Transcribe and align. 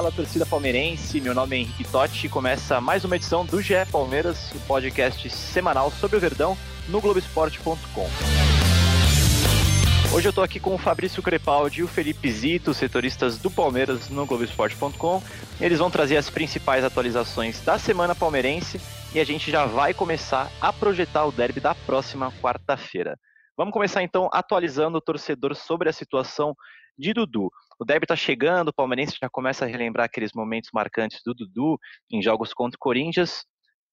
Fala, 0.00 0.10
torcida 0.10 0.46
palmeirense. 0.46 1.20
Meu 1.20 1.34
nome 1.34 1.56
é 1.56 1.58
Henrique 1.58 1.84
Totti 1.84 2.24
e 2.24 2.30
começa 2.30 2.80
mais 2.80 3.04
uma 3.04 3.16
edição 3.16 3.44
do 3.44 3.60
GE 3.60 3.74
Palmeiras, 3.92 4.50
o 4.52 4.60
podcast 4.60 5.28
semanal 5.28 5.90
sobre 5.90 6.16
o 6.16 6.20
Verdão 6.20 6.56
no 6.88 7.02
Globoesporte.com. 7.02 8.08
Hoje 10.10 10.26
eu 10.26 10.32
tô 10.32 10.40
aqui 10.40 10.58
com 10.58 10.74
o 10.74 10.78
Fabrício 10.78 11.22
Crepaldi 11.22 11.80
e 11.80 11.82
o 11.82 11.86
Felipe 11.86 12.32
Zito, 12.32 12.72
setoristas 12.72 13.36
do 13.36 13.50
Palmeiras 13.50 14.08
no 14.08 14.24
Globoesporte.com. 14.24 15.22
Eles 15.60 15.78
vão 15.78 15.90
trazer 15.90 16.16
as 16.16 16.30
principais 16.30 16.82
atualizações 16.82 17.60
da 17.60 17.78
semana 17.78 18.14
palmeirense 18.14 18.80
e 19.14 19.20
a 19.20 19.24
gente 19.24 19.50
já 19.50 19.66
vai 19.66 19.92
começar 19.92 20.50
a 20.62 20.72
projetar 20.72 21.26
o 21.26 21.32
derby 21.32 21.60
da 21.60 21.74
próxima 21.74 22.32
quarta-feira. 22.40 23.18
Vamos 23.60 23.74
começar 23.74 24.02
então 24.02 24.26
atualizando 24.32 24.96
o 24.96 25.02
torcedor 25.02 25.54
sobre 25.54 25.90
a 25.90 25.92
situação 25.92 26.56
de 26.98 27.12
Dudu. 27.12 27.50
O 27.78 27.84
derby 27.84 28.06
está 28.06 28.16
chegando, 28.16 28.68
o 28.68 28.72
palmeirense 28.72 29.18
já 29.20 29.28
começa 29.28 29.66
a 29.66 29.68
relembrar 29.68 30.06
aqueles 30.06 30.32
momentos 30.32 30.70
marcantes 30.72 31.20
do 31.22 31.34
Dudu 31.34 31.78
em 32.10 32.22
jogos 32.22 32.54
contra 32.54 32.76
o 32.76 32.80
Corinthians, 32.80 33.44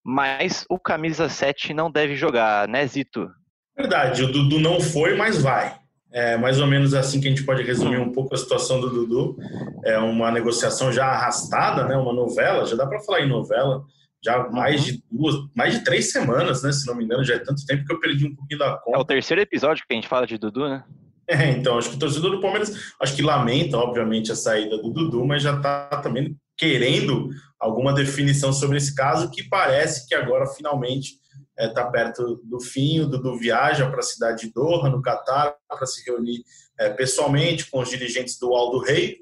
mas 0.01 0.63
o 0.69 0.79
camisa 0.79 1.27
7 1.27 1.73
não 1.73 1.91
deve 1.91 2.15
jogar, 2.15 2.65
né, 2.65 2.87
Zito? 2.87 3.29
Verdade, 3.75 4.23
o 4.23 4.31
Dudu 4.31 4.57
não 4.57 4.79
foi, 4.79 5.17
mas 5.17 5.41
vai. 5.41 5.77
É 6.13 6.37
mais 6.37 6.61
ou 6.61 6.67
menos 6.67 6.93
assim 6.93 7.19
que 7.19 7.27
a 7.27 7.29
gente 7.29 7.43
pode 7.43 7.61
resumir 7.61 7.97
um 7.97 8.13
pouco 8.13 8.35
a 8.35 8.37
situação 8.37 8.79
do 8.79 8.89
Dudu. 8.89 9.35
É 9.83 9.99
uma 9.99 10.31
negociação 10.31 10.93
já 10.93 11.07
arrastada, 11.07 11.83
né? 11.83 11.97
Uma 11.97 12.13
novela, 12.13 12.65
já 12.65 12.77
dá 12.77 12.87
para 12.87 13.01
falar 13.01 13.19
em 13.19 13.27
novela, 13.27 13.83
já 14.23 14.49
mais 14.49 14.83
de 14.83 15.03
duas, 15.11 15.35
mais 15.55 15.73
de 15.73 15.83
três 15.83 16.11
semanas, 16.11 16.63
né? 16.63 16.71
Se 16.71 16.85
não 16.87 16.95
me 16.95 17.05
engano, 17.05 17.23
já 17.23 17.35
é 17.35 17.39
tanto 17.39 17.65
tempo 17.65 17.85
que 17.85 17.93
eu 17.93 17.99
perdi 17.99 18.25
um 18.25 18.35
pouquinho 18.35 18.59
da 18.59 18.77
conta. 18.77 18.97
É 18.97 19.01
o 19.01 19.05
terceiro 19.05 19.41
episódio 19.41 19.85
que 19.87 19.93
a 19.93 19.95
gente 19.95 20.07
fala 20.07 20.25
de 20.25 20.37
Dudu, 20.37 20.67
né? 20.67 20.83
É, 21.27 21.51
então, 21.51 21.77
acho 21.77 21.89
que 21.89 21.95
o 21.97 21.99
torcedor 21.99 22.31
do 22.31 22.41
Palmeiras, 22.41 22.93
acho 23.01 23.15
que 23.15 23.21
lamenta, 23.21 23.77
obviamente, 23.77 24.31
a 24.31 24.35
saída 24.35 24.77
do 24.77 24.89
Dudu, 24.89 25.25
mas 25.25 25.43
já 25.43 25.55
está 25.55 25.87
também 26.01 26.37
querendo 26.57 27.29
alguma 27.59 27.93
definição 27.93 28.53
sobre 28.53 28.77
esse 28.77 28.95
caso, 28.95 29.29
que 29.29 29.43
parece 29.43 30.07
que 30.07 30.15
agora 30.15 30.47
finalmente 30.47 31.15
está 31.59 31.81
é, 31.81 31.91
perto 31.91 32.41
do 32.43 32.59
fim. 32.61 33.01
O 33.01 33.07
Dudu 33.07 33.37
viaja 33.37 33.89
para 33.89 33.99
a 33.99 34.03
cidade 34.03 34.47
de 34.47 34.53
Doha, 34.53 34.89
no 34.89 35.01
Catar, 35.01 35.53
para 35.67 35.85
se 35.85 36.03
reunir 36.09 36.43
é, 36.79 36.89
pessoalmente 36.89 37.69
com 37.69 37.79
os 37.81 37.89
dirigentes 37.89 38.39
do 38.39 38.55
Aldo 38.55 38.79
Rei, 38.79 39.17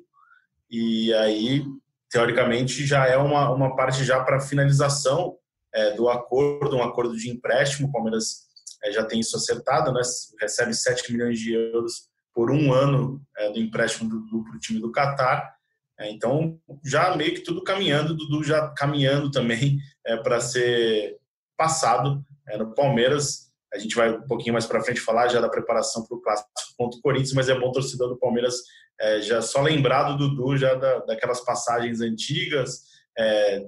e 0.69 1.13
aí, 1.13 1.63
teoricamente, 2.15 2.85
já 2.85 3.05
é 3.05 3.17
uma, 3.17 3.49
uma 3.51 3.75
parte 3.75 4.05
já 4.05 4.23
para 4.23 4.39
finalização 4.39 5.35
é, 5.73 5.91
do 5.95 6.07
acordo, 6.07 6.77
um 6.77 6.81
acordo 6.81 7.13
de 7.13 7.29
empréstimo. 7.29 7.89
O 7.89 7.91
Palmeiras 7.91 8.45
é, 8.85 8.91
já 8.93 9.03
tem 9.03 9.19
isso 9.19 9.35
acertado, 9.35 9.91
né? 9.91 9.99
recebe 10.39 10.73
7 10.73 11.11
milhões 11.11 11.37
de 11.37 11.53
euros 11.53 12.07
por 12.33 12.49
um 12.49 12.71
ano 12.71 13.21
é, 13.37 13.51
do 13.51 13.59
empréstimo 13.59 14.09
do 14.09 14.59
time 14.59 14.79
do 14.79 14.93
Catar. 14.93 15.55
É, 15.99 16.09
então, 16.09 16.57
já 16.85 17.13
meio 17.17 17.33
que 17.33 17.41
tudo 17.41 17.61
caminhando, 17.61 18.15
Dudu 18.15 18.45
já 18.45 18.69
caminhando 18.69 19.29
também 19.29 19.77
é, 20.05 20.15
para 20.15 20.39
ser 20.39 21.17
passado 21.57 22.23
é, 22.47 22.57
no 22.57 22.73
Palmeiras. 22.73 23.44
A 23.75 23.77
gente 23.77 23.95
vai 23.95 24.09
um 24.09 24.25
pouquinho 24.25 24.53
mais 24.53 24.65
para 24.65 24.81
frente 24.81 25.01
falar 25.01 25.27
já 25.27 25.41
da 25.41 25.49
preparação 25.49 26.05
para 26.05 26.17
o 26.17 26.21
clássico 26.21 26.49
contra 26.77 26.97
o 26.97 27.01
Corinthians, 27.01 27.33
mas 27.33 27.49
é 27.49 27.59
bom 27.59 27.71
torcedor 27.71 28.09
do 28.09 28.17
Palmeiras 28.17 28.55
é, 28.99 29.21
já 29.21 29.41
só 29.41 29.61
lembrar 29.61 30.03
do 30.03 30.17
Dudu 30.17 30.57
já 30.57 30.73
da, 30.73 30.99
daquelas 30.99 31.43
passagens 31.43 31.99
antigas, 31.99 32.83
é, 33.17 33.65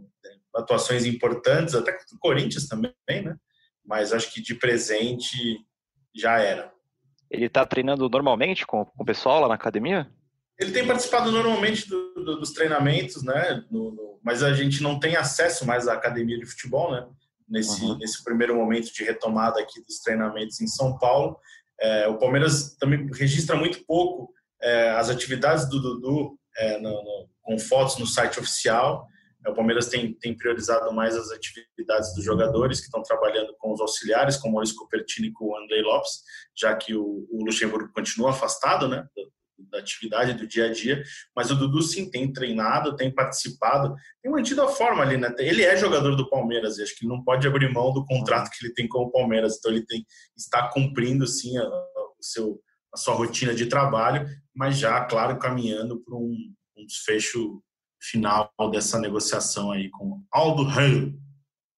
atuações 0.55 1.05
importantes, 1.05 1.75
até 1.75 1.91
contra 1.91 2.15
o 2.15 2.19
Corinthians 2.19 2.67
também, 2.67 2.93
né? 3.09 3.35
Mas 3.85 4.13
acho 4.13 4.33
que 4.33 4.41
de 4.41 4.55
presente 4.55 5.37
já 6.15 6.39
era. 6.39 6.71
Ele 7.29 7.45
está 7.45 7.65
treinando 7.65 8.09
normalmente 8.09 8.65
com, 8.65 8.85
com 8.85 9.03
o 9.03 9.05
pessoal 9.05 9.41
lá 9.41 9.49
na 9.49 9.55
academia? 9.55 10.09
Ele 10.57 10.71
tem 10.71 10.87
participado 10.87 11.31
normalmente 11.31 11.87
do, 11.87 12.13
do, 12.15 12.39
dos 12.39 12.51
treinamentos, 12.51 13.23
né? 13.23 13.63
No, 13.69 13.91
no, 13.91 14.19
mas 14.23 14.41
a 14.41 14.53
gente 14.53 14.81
não 14.81 14.99
tem 14.99 15.15
acesso 15.15 15.65
mais 15.65 15.87
à 15.87 15.93
academia 15.93 16.39
de 16.39 16.45
futebol, 16.45 16.91
né? 16.91 17.07
Nesse, 17.49 17.81
uhum. 17.83 17.97
nesse 17.97 18.23
primeiro 18.23 18.55
momento 18.55 18.93
de 18.93 19.03
retomada 19.03 19.59
aqui 19.61 19.81
dos 19.81 19.99
treinamentos 19.99 20.59
em 20.59 20.67
São 20.67 20.97
Paulo. 20.97 21.39
É, 21.79 22.07
o 22.07 22.17
Palmeiras 22.17 22.75
também 22.75 23.07
registra 23.13 23.55
muito 23.55 23.85
pouco 23.85 24.33
é, 24.61 24.89
as 24.91 25.09
atividades 25.09 25.69
do 25.69 25.79
Dudu 25.79 26.37
é, 26.57 26.77
no, 26.79 26.89
no, 26.89 27.29
com 27.41 27.57
fotos 27.59 27.97
no 27.97 28.05
site 28.05 28.39
oficial. 28.39 29.07
O 29.47 29.53
Palmeiras 29.53 29.87
tem, 29.87 30.13
tem 30.13 30.35
priorizado 30.35 30.91
mais 30.91 31.15
as 31.15 31.31
atividades 31.31 32.13
dos 32.13 32.25
jogadores 32.25 32.79
que 32.79 32.87
estão 32.87 33.01
trabalhando 33.01 33.55
com 33.59 33.71
os 33.71 33.79
auxiliares, 33.79 34.35
com 34.35 34.49
o 34.49 34.51
Maurício 34.51 34.75
Cupertino 34.75 35.27
e 35.27 35.31
com 35.31 35.45
o 35.45 35.57
Andrei 35.57 35.81
Lopes, 35.81 36.21
já 36.55 36.75
que 36.75 36.93
o, 36.95 37.25
o 37.31 37.45
Luxemburgo 37.45 37.93
continua 37.93 38.31
afastado 38.31 38.89
né, 38.89 39.07
da, 39.57 39.79
atividade 39.79 40.33
do 40.33 40.47
dia 40.47 40.65
a 40.65 40.71
dia. 40.71 41.03
Mas 41.35 41.51
o 41.51 41.55
Dudu 41.55 41.81
sim 41.81 42.09
tem 42.09 42.31
treinado, 42.31 42.95
tem 42.95 43.13
participado, 43.13 43.95
tem 44.21 44.31
mantido 44.31 44.61
a 44.61 44.67
forma 44.67 45.03
ali. 45.03 45.17
Né? 45.17 45.33
Ele 45.39 45.63
é 45.63 45.75
jogador 45.77 46.15
do 46.15 46.29
Palmeiras 46.29 46.77
e 46.77 46.83
acho 46.83 46.95
que 46.95 47.05
ele 47.05 47.13
não 47.13 47.23
pode 47.23 47.47
abrir 47.47 47.71
mão 47.71 47.93
do 47.93 48.05
contrato 48.05 48.49
que 48.49 48.65
ele 48.65 48.73
tem 48.73 48.87
com 48.87 49.03
o 49.03 49.11
Palmeiras. 49.11 49.57
Então 49.57 49.71
ele 49.71 49.85
tem, 49.85 50.05
está 50.35 50.69
cumprindo 50.69 51.25
sim 51.27 51.57
a, 51.57 51.63
a, 51.63 51.67
o 52.19 52.23
seu, 52.23 52.59
a 52.93 52.97
sua 52.97 53.13
rotina 53.13 53.53
de 53.53 53.65
trabalho, 53.65 54.27
mas 54.55 54.77
já, 54.77 55.03
claro, 55.05 55.39
caminhando 55.39 56.01
para 56.03 56.15
um, 56.15 56.35
um 56.77 56.85
desfecho 56.85 57.61
final 58.01 58.51
dessa 58.71 58.99
negociação 58.99 59.71
aí 59.71 59.89
com 59.89 60.23
Aldo 60.31 60.63
Rei. 60.63 61.13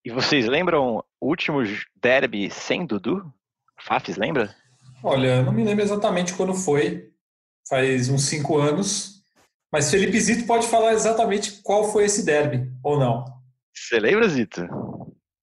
E 0.04 0.10
vocês 0.10 0.46
lembram 0.46 1.04
o 1.20 1.28
último 1.28 1.58
derby 2.00 2.50
sem 2.50 2.86
Dudu? 2.86 3.22
Fafis, 3.78 4.16
lembra? 4.16 4.54
Olha, 5.02 5.42
não 5.42 5.52
me 5.52 5.64
lembro 5.64 5.82
exatamente 5.82 6.34
quando 6.34 6.54
foi, 6.54 7.09
faz 7.70 8.10
uns 8.10 8.24
cinco 8.24 8.58
anos, 8.58 9.22
mas 9.72 9.90
Felipe 9.90 10.20
Zito 10.20 10.46
pode 10.46 10.66
falar 10.66 10.92
exatamente 10.92 11.62
qual 11.62 11.90
foi 11.90 12.04
esse 12.04 12.24
derby, 12.24 12.68
ou 12.82 12.98
não. 12.98 13.24
Você 13.72 13.98
lembra, 14.00 14.28
Zito? 14.28 14.66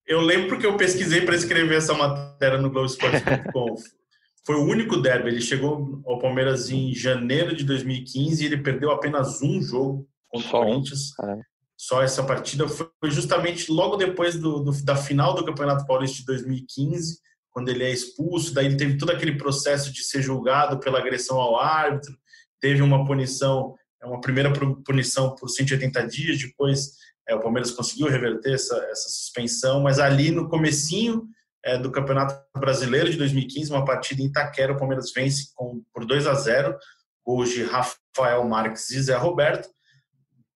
Eu 0.06 0.22
lembro 0.22 0.50
porque 0.50 0.66
eu 0.66 0.78
pesquisei 0.78 1.22
para 1.22 1.36
escrever 1.36 1.78
essa 1.78 1.94
matéria 1.94 2.58
no 2.58 2.70
Globoesporte.com. 2.70 3.76
foi 4.46 4.56
o 4.56 4.64
único 4.64 4.98
derby. 4.98 5.30
Ele 5.30 5.42
chegou 5.42 6.02
ao 6.06 6.20
Palmeiras 6.20 6.70
em 6.70 6.94
janeiro 6.94 7.54
de 7.54 7.66
2015 7.66 8.42
e 8.42 8.46
ele 8.46 8.64
perdeu 8.64 8.92
apenas 8.92 9.42
um 9.42 9.62
jogo 9.62 10.08
contra 10.30 10.50
Só 10.50 10.62
o 10.62 10.66
Corinthians. 10.66 11.12
Um. 11.22 11.42
Só 11.78 12.02
essa 12.02 12.24
partida 12.24 12.68
foi 12.68 13.12
justamente 13.12 13.72
logo 13.72 13.98
depois 13.98 14.36
do, 14.36 14.64
do, 14.64 14.84
da 14.84 14.96
final 14.96 15.36
do 15.36 15.46
Campeonato 15.46 15.86
Paulista 15.86 16.18
de 16.20 16.26
2015, 16.26 17.20
quando 17.58 17.70
ele 17.70 17.84
é 17.84 17.90
expulso. 17.90 18.54
Daí 18.54 18.68
ele 18.68 18.78
teve 18.78 19.00
todo 19.00 19.12
aquele 19.12 19.36
processo 19.36 19.92
de 19.92 20.04
ser 20.04 20.22
julgado 20.22 20.80
pela 20.80 21.00
agressão 21.00 21.40
ao 21.40 21.60
árbitro. 21.60 22.16
Teve 22.62 22.84
uma 22.84 23.04
punição, 23.04 23.74
é 24.00 24.06
uma 24.06 24.22
primeira 24.22 24.54
punição 24.86 25.34
por 25.34 25.50
180 25.50 26.06
dias. 26.06 26.38
Depois 26.38 26.92
é, 27.28 27.34
o 27.34 27.40
Palmeiras 27.40 27.72
conseguiu 27.72 28.10
reverter 28.10 28.54
essa, 28.54 28.78
essa 28.92 29.10
suspensão, 29.10 29.82
mas 29.82 29.98
ali 29.98 30.30
no 30.30 30.48
comecinho 30.48 31.28
é, 31.66 31.80
do 31.80 31.92
Campeonato 31.92 32.40
Brasileiro 32.56 33.10
de 33.10 33.18
2015, 33.18 33.72
uma 33.72 33.84
partida 33.84 34.22
em 34.22 34.28
Itaquera, 34.28 34.74
o 34.74 34.78
Palmeiras 34.78 35.12
vence 35.12 35.52
com, 35.56 35.82
por 35.92 36.06
2 36.06 36.28
a 36.28 36.36
0 36.36 36.78
gols 37.26 37.50
de 37.50 37.64
Rafael 37.64 38.48
Marques 38.48 38.92
e 38.92 39.02
Zé 39.02 39.18
Roberto 39.18 39.68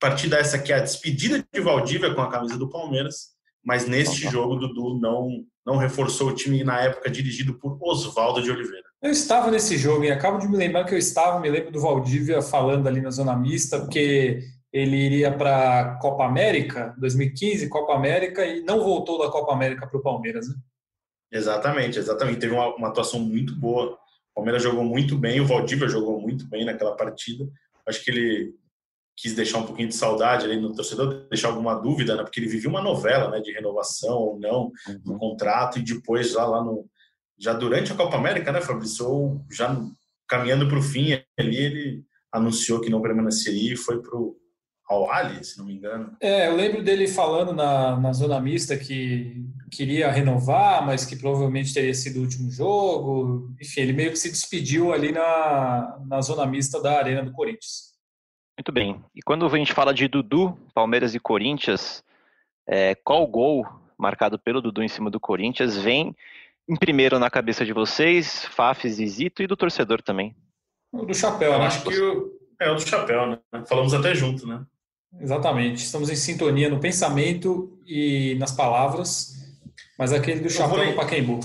partida 0.01 0.37
essa 0.37 0.57
que 0.57 0.73
é 0.73 0.77
a 0.77 0.79
despedida 0.79 1.45
de 1.53 1.61
Valdívia 1.61 2.13
com 2.13 2.21
a 2.21 2.29
camisa 2.29 2.57
do 2.57 2.67
Palmeiras, 2.67 3.30
mas 3.63 3.87
neste 3.87 4.29
jogo 4.29 4.55
Dudu 4.55 4.99
não 4.99 5.45
não 5.65 5.77
reforçou 5.77 6.29
o 6.29 6.35
time 6.35 6.63
na 6.63 6.81
época 6.81 7.09
dirigido 7.09 7.53
por 7.53 7.77
Oswaldo 7.79 8.41
de 8.41 8.49
Oliveira. 8.49 8.85
Eu 9.01 9.11
estava 9.11 9.51
nesse 9.51 9.77
jogo 9.77 10.03
e 10.03 10.11
acabo 10.11 10.39
de 10.39 10.47
me 10.47 10.57
lembrar 10.57 10.85
que 10.85 10.93
eu 10.93 10.97
estava, 10.97 11.39
me 11.39 11.49
lembro 11.49 11.71
do 11.71 11.79
Valdívia 11.79 12.41
falando 12.41 12.87
ali 12.87 12.99
na 12.99 13.11
zona 13.11 13.35
mista, 13.35 13.79
porque 13.79 14.39
ele 14.73 14.95
iria 14.95 15.31
para 15.31 15.81
a 15.81 15.95
Copa 15.97 16.25
América 16.25 16.95
2015, 16.97 17.69
Copa 17.69 17.93
América 17.93 18.45
e 18.45 18.61
não 18.61 18.83
voltou 18.83 19.19
da 19.19 19.29
Copa 19.29 19.53
América 19.53 19.85
para 19.85 19.99
o 19.99 20.03
Palmeiras, 20.03 20.47
né? 20.47 20.55
Exatamente, 21.31 21.99
exatamente. 21.99 22.39
Teve 22.39 22.53
uma, 22.53 22.75
uma 22.75 22.87
atuação 22.89 23.19
muito 23.19 23.55
boa. 23.55 23.93
O 24.31 24.35
Palmeiras 24.35 24.63
jogou 24.63 24.83
muito 24.83 25.17
bem, 25.17 25.39
o 25.39 25.45
Valdívia 25.45 25.87
jogou 25.87 26.19
muito 26.19 26.47
bem 26.47 26.65
naquela 26.65 26.95
partida. 26.95 27.47
Acho 27.87 28.03
que 28.03 28.11
ele 28.11 28.55
quis 29.15 29.33
deixar 29.35 29.59
um 29.59 29.65
pouquinho 29.65 29.89
de 29.89 29.95
saudade 29.95 30.45
ali 30.45 30.59
no 30.59 30.73
torcedor, 30.73 31.27
deixar 31.29 31.49
alguma 31.49 31.75
dúvida, 31.75 32.15
né? 32.15 32.23
Porque 32.23 32.39
ele 32.39 32.49
vivia 32.49 32.69
uma 32.69 32.81
novela, 32.81 33.29
né? 33.29 33.39
De 33.39 33.51
renovação 33.51 34.17
ou 34.17 34.39
não 34.39 34.71
do 35.03 35.13
uhum. 35.13 35.19
contrato 35.19 35.79
e 35.79 35.83
depois 35.83 36.31
já 36.31 36.45
lá 36.45 36.63
no 36.63 36.85
já 37.39 37.53
durante 37.53 37.91
a 37.91 37.95
Copa 37.95 38.17
América, 38.17 38.51
né, 38.51 38.61
Fabrício, 38.61 39.43
já 39.51 39.75
caminhando 40.27 40.67
para 40.67 40.77
o 40.77 40.81
fim 40.81 41.13
ali, 41.39 41.57
ele 41.57 42.03
anunciou 42.31 42.79
que 42.79 42.89
não 42.89 43.01
permaneceria 43.01 43.73
e 43.73 43.77
foi 43.77 43.99
para 43.99 44.15
o 44.15 44.37
ao 44.91 45.09
Ali, 45.09 45.41
se 45.43 45.57
não 45.57 45.65
me 45.65 45.73
engano. 45.73 46.17
É, 46.19 46.47
eu 46.49 46.55
lembro 46.55 46.83
dele 46.83 47.07
falando 47.07 47.53
na, 47.53 47.97
na 47.97 48.11
zona 48.11 48.39
mista 48.41 48.77
que 48.77 49.45
queria 49.71 50.11
renovar, 50.11 50.85
mas 50.85 51.05
que 51.05 51.15
provavelmente 51.15 51.73
teria 51.73 51.93
sido 51.93 52.17
o 52.17 52.23
último 52.23 52.51
jogo. 52.51 53.55
Enfim, 53.61 53.81
ele 53.81 53.93
meio 53.93 54.11
que 54.11 54.19
se 54.19 54.29
despediu 54.29 54.91
ali 54.91 55.13
na, 55.13 55.97
na 56.05 56.21
zona 56.21 56.45
mista 56.45 56.81
da 56.81 56.97
Arena 56.97 57.23
do 57.23 57.31
Corinthians. 57.31 57.90
Muito 58.57 58.71
bem. 58.71 59.03
E 59.15 59.21
quando 59.21 59.45
a 59.45 59.57
gente 59.57 59.73
fala 59.73 59.93
de 59.93 60.07
Dudu, 60.07 60.57
Palmeiras 60.73 61.15
e 61.15 61.19
Corinthians, 61.19 62.03
é, 62.67 62.95
qual 62.95 63.25
gol 63.25 63.65
marcado 63.97 64.37
pelo 64.37 64.61
Dudu 64.61 64.83
em 64.83 64.87
cima 64.87 65.09
do 65.09 65.19
Corinthians 65.19 65.77
vem 65.77 66.15
em 66.67 66.75
primeiro 66.75 67.17
na 67.19 67.29
cabeça 67.29 67.65
de 67.65 67.73
vocês, 67.73 68.45
Fafs 68.45 68.99
e 68.99 69.07
Zito 69.07 69.41
e 69.41 69.47
do 69.47 69.57
torcedor 69.57 70.01
também? 70.01 70.35
O 70.91 71.05
do 71.05 71.13
chapéu, 71.13 71.53
Eu 71.53 71.59
né? 71.59 71.65
acho 71.65 71.83
que 71.83 71.99
o, 71.99 72.31
é 72.59 72.69
o 72.69 72.75
do 72.75 72.81
chapéu, 72.81 73.27
né? 73.27 73.39
Falamos 73.67 73.93
até 73.93 74.13
junto, 74.13 74.45
né? 74.47 74.63
Exatamente. 75.19 75.83
Estamos 75.83 76.09
em 76.09 76.15
sintonia 76.15 76.69
no 76.69 76.79
pensamento 76.79 77.77
e 77.85 78.35
nas 78.39 78.51
palavras, 78.51 79.33
mas 79.97 80.13
aquele 80.13 80.41
do 80.41 80.49
chapéu 80.49 80.77
lem- 80.77 80.91
do 80.91 80.95
Pacaembu. 80.95 81.39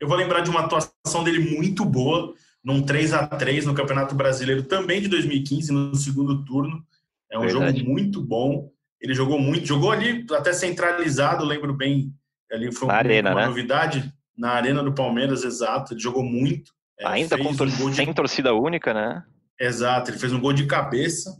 Eu 0.00 0.08
vou 0.08 0.16
lembrar 0.16 0.40
de 0.42 0.50
uma 0.50 0.60
atuação 0.60 1.24
dele 1.24 1.56
muito 1.56 1.84
boa, 1.84 2.34
num 2.66 2.82
3 2.82 3.12
a 3.14 3.24
3 3.28 3.64
no 3.64 3.72
Campeonato 3.74 4.12
Brasileiro, 4.16 4.64
também 4.64 5.00
de 5.00 5.06
2015, 5.06 5.70
no 5.72 5.94
segundo 5.94 6.44
turno. 6.44 6.84
É 7.30 7.38
um 7.38 7.42
Verdade. 7.42 7.78
jogo 7.78 7.90
muito 7.92 8.20
bom. 8.20 8.68
Ele 9.00 9.14
jogou 9.14 9.38
muito, 9.38 9.64
jogou 9.66 9.92
ali 9.92 10.26
até 10.32 10.52
centralizado, 10.52 11.44
lembro 11.44 11.72
bem. 11.72 12.12
Ali 12.50 12.72
foi 12.72 12.88
Na 12.88 12.94
um- 12.94 12.96
arena, 12.96 13.30
uma 13.30 13.40
né? 13.42 13.46
novidade. 13.46 14.12
Na 14.36 14.50
arena 14.50 14.82
do 14.82 14.92
Palmeiras, 14.92 15.44
exato. 15.44 15.94
Ele 15.94 16.00
jogou 16.00 16.24
muito. 16.24 16.72
É, 16.98 17.06
Ainda 17.06 17.38
com 17.38 17.50
um 17.50 17.56
tor 17.56 17.68
de- 17.68 17.94
sem 17.94 18.12
torcida 18.12 18.52
única, 18.52 18.92
né? 18.92 19.22
Exato, 19.60 20.10
ele 20.10 20.18
fez 20.18 20.32
um 20.32 20.40
gol 20.40 20.52
de 20.52 20.66
cabeça, 20.66 21.36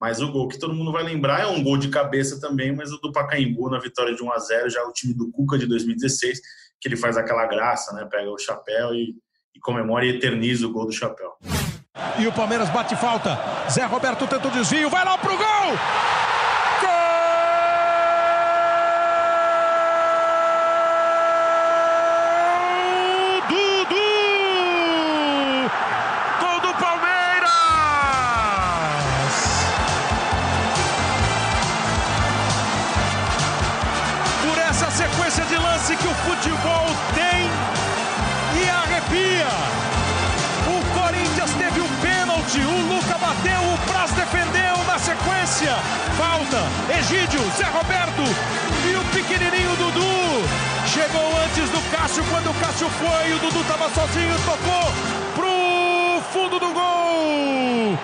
mas 0.00 0.20
o 0.22 0.30
gol 0.30 0.46
que 0.46 0.58
todo 0.60 0.72
mundo 0.74 0.92
vai 0.92 1.02
lembrar 1.02 1.40
é 1.40 1.46
um 1.46 1.62
gol 1.62 1.76
de 1.76 1.88
cabeça 1.88 2.40
também, 2.40 2.74
mas 2.74 2.92
o 2.92 2.98
do 2.98 3.10
Pacaembu 3.10 3.68
na 3.68 3.80
vitória 3.80 4.14
de 4.14 4.22
1 4.22 4.30
a 4.32 4.38
0 4.38 4.70
já 4.70 4.82
o 4.84 4.92
time 4.92 5.12
do 5.12 5.28
Cuca 5.32 5.58
de 5.58 5.66
2016, 5.66 6.40
que 6.80 6.86
ele 6.88 6.96
faz 6.96 7.16
aquela 7.16 7.46
graça, 7.46 7.92
né? 7.94 8.06
Pega 8.10 8.30
o 8.30 8.38
chapéu 8.38 8.94
e, 8.94 9.14
e 9.58 9.60
comemora 9.60 10.06
e 10.06 10.10
eterniza 10.10 10.66
o 10.66 10.72
gol 10.72 10.86
do 10.86 10.92
chapéu. 10.92 11.32
E 12.18 12.26
o 12.26 12.32
Palmeiras 12.32 12.70
bate 12.70 12.94
falta. 12.96 13.38
Zé 13.68 13.84
Roberto 13.84 14.26
tenta 14.26 14.46
o 14.46 14.50
desvio, 14.50 14.88
vai 14.88 15.04
lá 15.04 15.18
pro 15.18 15.36
gol! 15.36 16.27
Foi, 52.90 53.32
o 53.32 53.38
Dudu 53.38 53.60
estava 53.60 53.88
sozinho, 53.90 54.34
tocou 54.44 55.34
pro 55.34 56.22
fundo 56.32 56.58
do 56.58 56.72
gol. 56.72 57.98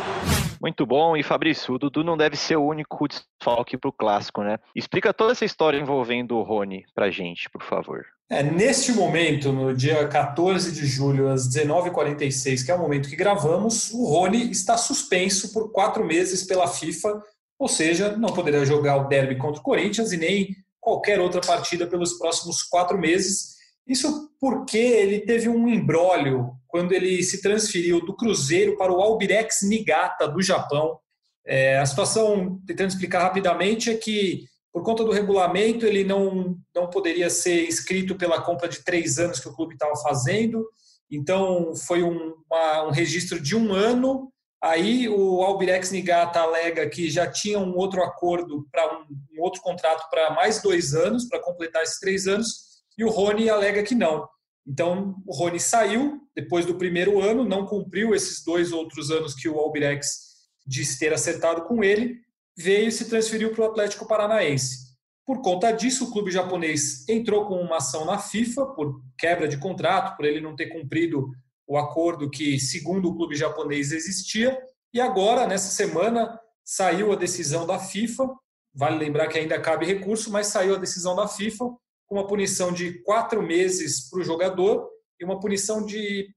Muito 0.60 0.86
bom. 0.86 1.16
E 1.16 1.22
Fabrício, 1.22 1.75
o 1.75 1.78
Dudu 1.78 2.02
não 2.02 2.16
deve 2.16 2.36
ser 2.36 2.56
o 2.56 2.64
único 2.64 3.06
desfalque 3.06 3.76
pro 3.76 3.92
clássico, 3.92 4.42
né? 4.42 4.58
Explica 4.75 5.12
toda 5.12 5.32
essa 5.32 5.44
história 5.44 5.78
envolvendo 5.78 6.36
o 6.36 6.42
Rony 6.42 6.84
pra 6.94 7.10
gente, 7.10 7.50
por 7.50 7.62
favor. 7.62 8.04
É, 8.31 8.42
neste 8.42 8.92
momento, 8.92 9.52
no 9.52 9.75
dia 9.75 10.08
14 10.08 10.72
de 10.72 10.87
julho, 10.87 11.28
às 11.28 11.46
19h46, 11.46 12.64
que 12.64 12.70
é 12.70 12.75
o 12.75 12.78
momento 12.78 13.10
que 13.10 13.16
gravamos, 13.16 13.92
o 13.92 14.06
Rony 14.06 14.50
está 14.50 14.78
suspenso 14.78 15.52
por 15.52 15.70
quatro 15.70 16.02
meses 16.02 16.44
pela 16.44 16.66
FIFA, 16.66 17.22
ou 17.58 17.69
seja, 17.69 18.16
não 18.16 18.30
poderá 18.30 18.64
jogar 18.64 18.96
o 18.96 19.08
derby 19.08 19.37
contra 19.37 19.60
o 19.60 19.64
Corinthians 19.64 20.12
e 20.12 20.16
nem 20.16 20.56
qualquer 20.80 21.20
outra 21.20 21.42
partida 21.42 21.87
pelos 21.87 22.14
próximos 22.14 22.62
quatro 22.62 22.98
meses. 22.98 23.53
Isso 23.86 24.31
porque 24.40 24.78
ele 24.78 25.20
teve 25.20 25.48
um 25.48 25.69
embrólio 25.69 26.52
quando 26.69 26.92
ele 26.92 27.22
se 27.22 27.40
transferiu 27.40 28.04
do 28.04 28.16
Cruzeiro 28.16 28.76
para 28.76 28.92
o 28.92 29.00
Albirex 29.00 29.62
Niigata, 29.62 30.26
do 30.26 30.42
Japão. 30.42 30.98
É, 31.46 31.78
a 31.78 31.86
situação, 31.86 32.60
tentando 32.66 32.88
explicar 32.88 33.20
rapidamente, 33.20 33.90
é 33.90 33.94
que 33.96 34.44
por 34.72 34.82
conta 34.82 35.04
do 35.04 35.12
regulamento, 35.12 35.86
ele 35.86 36.02
não, 36.02 36.56
não 36.75 36.90
poderia 36.90 37.31
ser 37.31 37.69
inscrito 37.69 38.16
pela 38.16 38.40
compra 38.42 38.69
de 38.69 38.82
três 38.82 39.19
anos 39.19 39.38
que 39.38 39.48
o 39.48 39.54
clube 39.54 39.75
estava 39.75 39.94
fazendo. 39.96 40.66
Então, 41.08 41.76
foi 41.76 42.02
um, 42.02 42.34
uma- 42.50 42.88
um 42.88 42.90
registro 42.90 43.38
de 43.40 43.54
um 43.54 43.72
ano. 43.72 44.32
Aí, 44.60 45.08
o 45.08 45.42
Albirex 45.42 45.92
Niigata 45.92 46.40
alega 46.40 46.88
que 46.88 47.08
já 47.08 47.30
tinha 47.30 47.58
um 47.58 47.76
outro 47.76 48.02
acordo 48.02 48.66
para 48.72 48.98
um, 48.98 49.04
um 49.38 49.42
outro 49.42 49.60
contrato 49.62 50.08
para 50.10 50.30
mais 50.34 50.60
dois 50.60 50.92
anos, 50.92 51.28
para 51.28 51.38
completar 51.40 51.82
esses 51.84 52.00
três 52.00 52.26
anos. 52.26 52.74
E 52.96 53.05
o 53.05 53.11
Rony 53.11 53.49
alega 53.49 53.82
que 53.82 53.94
não. 53.94 54.29
Então, 54.67 55.17
o 55.26 55.35
Rony 55.35 55.61
saiu 55.61 56.20
depois 56.35 56.64
do 56.64 56.76
primeiro 56.76 57.20
ano, 57.20 57.44
não 57.44 57.67
cumpriu 57.67 58.14
esses 58.14 58.43
dois 58.43 58.73
outros 58.73 59.11
anos 59.11 59.35
que 59.35 59.49
o 59.49 59.58
Albirex 59.58 60.35
disse 60.67 60.99
ter 60.99 61.12
acertado 61.12 61.64
com 61.64 61.85
ele 61.85 62.25
veio 62.56 62.88
e 62.88 62.93
se 62.93 63.08
transferiu 63.08 63.52
para 63.52 63.62
o 63.62 63.67
Atlético 63.67 64.06
Paranaense. 64.06 64.94
Por 65.26 65.43
conta 65.43 65.73
disso, 65.73 66.05
o 66.05 66.12
clube 66.12 66.31
japonês 66.31 67.08
entrou 67.08 67.46
com 67.46 67.61
uma 67.61 67.79
ação 67.79 68.05
na 68.05 68.19
FIFA 68.19 68.67
por 68.67 69.02
quebra 69.19 69.49
de 69.49 69.58
contrato, 69.58 70.17
por 70.17 70.25
ele 70.25 70.40
não 70.40 70.55
ter 70.55 70.67
cumprido 70.67 71.31
o 71.67 71.79
acordo 71.79 72.31
que, 72.31 72.58
segundo 72.61 73.08
o 73.08 73.17
clube 73.17 73.35
japonês, 73.35 73.90
existia. 73.90 74.56
E 74.93 75.00
agora, 75.00 75.47
nessa 75.47 75.70
semana, 75.70 76.38
saiu 76.62 77.11
a 77.11 77.17
decisão 77.17 77.67
da 77.67 77.79
FIFA. 77.79 78.29
Vale 78.75 78.99
lembrar 78.99 79.29
que 79.29 79.38
ainda 79.38 79.58
cabe 79.61 79.87
recurso, 79.87 80.31
mas 80.31 80.49
saiu 80.49 80.75
a 80.75 80.79
decisão 80.79 81.17
da 81.17 81.26
FIFA 81.26 81.70
com 82.06 82.16
uma 82.16 82.26
punição 82.26 82.72
de 82.72 83.02
quatro 83.02 83.42
meses 83.42 84.08
para 84.08 84.20
o 84.20 84.24
jogador 84.24 84.88
e 85.20 85.24
uma 85.24 85.40
punição 85.40 85.84
de 85.84 86.28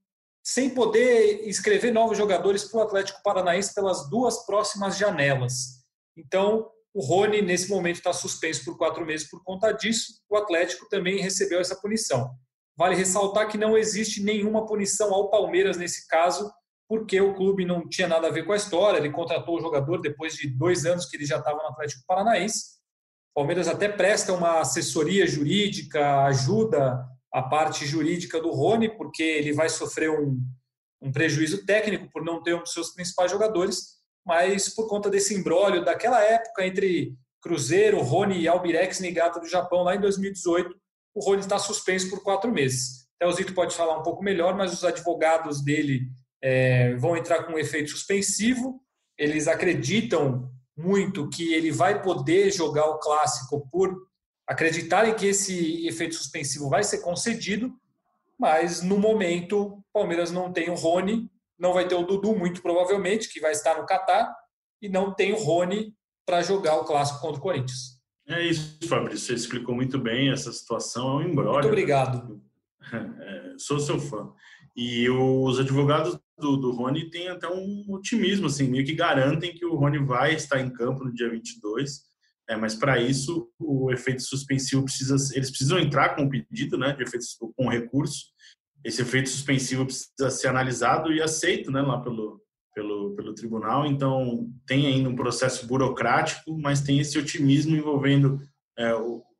sem 0.42 0.70
poder 0.70 1.46
inscrever 1.46 1.92
novos 1.92 2.16
jogadores 2.16 2.64
para 2.64 2.78
o 2.80 2.82
Atlético 2.82 3.22
Paranaense 3.22 3.74
pelas 3.74 4.08
duas 4.08 4.46
próximas 4.46 4.96
janelas. 4.96 5.84
Então, 6.16 6.70
o 6.94 7.02
Rony, 7.02 7.42
nesse 7.42 7.68
momento, 7.68 7.96
está 7.96 8.12
suspenso 8.12 8.64
por 8.64 8.78
quatro 8.78 9.04
meses 9.04 9.28
por 9.28 9.44
conta 9.44 9.72
disso. 9.72 10.22
O 10.28 10.36
Atlético 10.36 10.88
também 10.88 11.20
recebeu 11.20 11.60
essa 11.60 11.76
punição. 11.76 12.30
Vale 12.76 12.96
ressaltar 12.96 13.48
que 13.48 13.58
não 13.58 13.76
existe 13.76 14.22
nenhuma 14.22 14.64
punição 14.64 15.12
ao 15.12 15.28
Palmeiras 15.28 15.76
nesse 15.76 16.08
caso, 16.08 16.50
porque 16.88 17.20
o 17.20 17.34
clube 17.34 17.66
não 17.66 17.86
tinha 17.86 18.08
nada 18.08 18.28
a 18.28 18.30
ver 18.30 18.46
com 18.46 18.52
a 18.52 18.56
história. 18.56 18.98
Ele 18.98 19.10
contratou 19.10 19.58
o 19.58 19.60
jogador 19.60 20.00
depois 20.00 20.34
de 20.34 20.48
dois 20.48 20.86
anos 20.86 21.06
que 21.06 21.16
ele 21.16 21.26
já 21.26 21.38
estava 21.38 21.58
no 21.58 21.68
Atlético 21.68 22.04
Paranaense. 22.06 22.77
Palmeiras 23.38 23.68
até 23.68 23.88
presta 23.88 24.32
uma 24.32 24.60
assessoria 24.60 25.26
jurídica, 25.26 26.24
ajuda 26.24 27.04
a 27.32 27.42
parte 27.42 27.86
jurídica 27.86 28.40
do 28.40 28.50
Rony, 28.50 28.88
porque 28.96 29.22
ele 29.22 29.52
vai 29.52 29.68
sofrer 29.68 30.10
um, 30.10 30.40
um 31.00 31.12
prejuízo 31.12 31.64
técnico 31.64 32.08
por 32.12 32.24
não 32.24 32.42
ter 32.42 32.54
um 32.54 32.62
dos 32.62 32.72
seus 32.72 32.90
principais 32.90 33.30
jogadores 33.30 33.98
mas 34.28 34.68
por 34.68 34.86
conta 34.86 35.08
desse 35.08 35.34
embrólio 35.34 35.82
daquela 35.82 36.22
época 36.22 36.66
entre 36.66 37.14
Cruzeiro, 37.40 38.02
Rony 38.02 38.40
e 38.40 38.46
Albirex 38.46 39.00
Niigata 39.00 39.40
do 39.40 39.48
Japão, 39.48 39.82
lá 39.82 39.96
em 39.96 40.00
2018, 40.00 40.76
o 41.14 41.24
Rony 41.24 41.40
está 41.40 41.58
suspenso 41.58 42.10
por 42.10 42.22
quatro 42.22 42.52
meses. 42.52 43.08
Até 43.16 43.26
o 43.26 43.32
Zito 43.32 43.54
pode 43.54 43.74
falar 43.74 43.98
um 43.98 44.02
pouco 44.02 44.22
melhor, 44.22 44.54
mas 44.54 44.74
os 44.74 44.84
advogados 44.84 45.64
dele 45.64 46.10
é, 46.42 46.94
vão 46.96 47.16
entrar 47.16 47.44
com 47.44 47.54
um 47.54 47.58
efeito 47.58 47.88
suspensivo. 47.90 48.82
Eles 49.16 49.48
acreditam 49.48 50.52
muito 50.78 51.28
que 51.28 51.52
ele 51.52 51.72
vai 51.72 52.00
poder 52.00 52.52
jogar 52.52 52.86
o 52.86 52.98
clássico 52.98 53.68
por 53.68 54.06
acreditarem 54.46 55.14
que 55.14 55.26
esse 55.26 55.86
efeito 55.86 56.14
suspensivo 56.14 56.70
vai 56.70 56.84
ser 56.84 56.98
concedido, 56.98 57.74
mas 58.38 58.80
no 58.80 58.96
momento 58.96 59.60
o 59.60 59.84
Palmeiras 59.92 60.30
não 60.30 60.52
tem 60.52 60.70
o 60.70 60.74
Rony, 60.74 61.28
não 61.58 61.74
vai 61.74 61.88
ter 61.88 61.96
o 61.96 62.04
Dudu, 62.04 62.36
muito 62.36 62.62
provavelmente, 62.62 63.28
que 63.28 63.40
vai 63.40 63.50
estar 63.50 63.76
no 63.76 63.86
Catar, 63.86 64.32
e 64.80 64.88
não 64.88 65.12
tem 65.12 65.32
o 65.32 65.38
Rony 65.38 65.92
para 66.24 66.42
jogar 66.42 66.76
o 66.76 66.84
clássico 66.84 67.20
contra 67.20 67.38
o 67.38 67.42
Corinthians. 67.42 67.98
É 68.28 68.42
isso, 68.46 68.78
Fabrício. 68.86 69.26
Você 69.26 69.34
explicou 69.34 69.74
muito 69.74 69.98
bem 69.98 70.30
essa 70.30 70.52
situação. 70.52 71.20
É 71.20 71.24
um 71.24 71.28
embrólio. 71.28 71.54
Muito 71.54 71.68
obrigado. 71.68 72.40
É, 72.90 73.54
sou 73.58 73.78
seu 73.78 74.00
fã. 74.00 74.32
E 74.74 75.10
os 75.10 75.60
advogados 75.60 76.18
do, 76.38 76.56
do 76.56 76.72
Rony 76.72 77.10
têm 77.10 77.28
até 77.28 77.48
um 77.48 77.84
otimismo, 77.88 78.46
assim, 78.46 78.68
meio 78.68 78.84
que 78.84 78.94
garantem 78.94 79.54
que 79.54 79.64
o 79.64 79.74
Rony 79.74 79.98
vai 79.98 80.34
estar 80.34 80.60
em 80.60 80.72
campo 80.72 81.04
no 81.04 81.12
dia 81.12 81.30
22. 81.30 82.08
É, 82.48 82.56
mas 82.56 82.74
para 82.74 82.98
isso, 82.98 83.50
o 83.58 83.92
efeito 83.92 84.22
suspensivo 84.22 84.84
precisa. 84.84 85.16
Eles 85.34 85.50
precisam 85.50 85.78
entrar 85.78 86.16
com 86.16 86.24
o 86.24 86.30
pedido 86.30 86.78
né, 86.78 86.92
de 86.94 87.02
efeito, 87.02 87.26
com 87.54 87.68
recurso. 87.68 88.26
Esse 88.82 89.02
efeito 89.02 89.28
suspensivo 89.28 89.84
precisa 89.84 90.30
ser 90.30 90.48
analisado 90.48 91.12
e 91.12 91.20
aceito 91.20 91.70
né, 91.70 91.82
lá 91.82 92.00
pelo, 92.00 92.40
pelo, 92.74 93.14
pelo 93.16 93.34
tribunal, 93.34 93.84
então 93.84 94.48
tem 94.64 94.86
ainda 94.86 95.08
um 95.08 95.16
processo 95.16 95.66
burocrático, 95.66 96.56
mas 96.56 96.80
tem 96.80 97.00
esse 97.00 97.18
otimismo 97.18 97.76
envolvendo 97.76 98.40
é, 98.78 98.94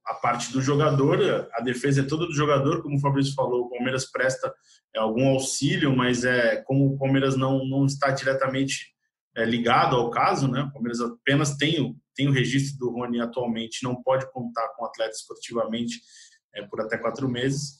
a 0.09 0.15
parte 0.15 0.51
do 0.53 0.63
jogador, 0.63 1.49
a 1.53 1.61
defesa 1.61 2.01
é 2.01 2.05
toda 2.05 2.27
do 2.27 2.35
jogador, 2.35 2.83
como 2.83 2.97
o 2.97 3.01
Fabrício 3.01 3.35
falou, 3.35 3.67
o 3.67 3.71
Palmeiras 3.71 4.11
presta 4.11 4.53
é, 4.95 4.99
algum 4.99 5.29
auxílio, 5.29 5.95
mas 5.95 6.25
é 6.25 6.57
como 6.63 6.87
o 6.87 6.99
Palmeiras 6.99 7.37
não, 7.37 7.65
não 7.67 7.85
está 7.85 8.11
diretamente 8.11 8.87
é, 9.37 9.45
ligado 9.45 9.95
ao 9.95 10.11
caso, 10.11 10.49
né? 10.49 10.63
O 10.63 10.73
Palmeiras 10.73 11.01
apenas 11.01 11.57
tem 11.57 11.81
o, 11.81 11.95
tem 12.15 12.27
o 12.27 12.33
registro 12.33 12.79
do 12.79 12.91
Rony 12.91 13.21
atualmente, 13.21 13.85
não 13.85 14.03
pode 14.03 14.31
contar 14.33 14.67
com 14.71 14.85
o 14.85 14.87
atleta 14.87 15.13
esportivamente 15.13 16.01
é, 16.55 16.63
por 16.63 16.81
até 16.81 16.97
quatro 16.97 17.29
meses. 17.29 17.79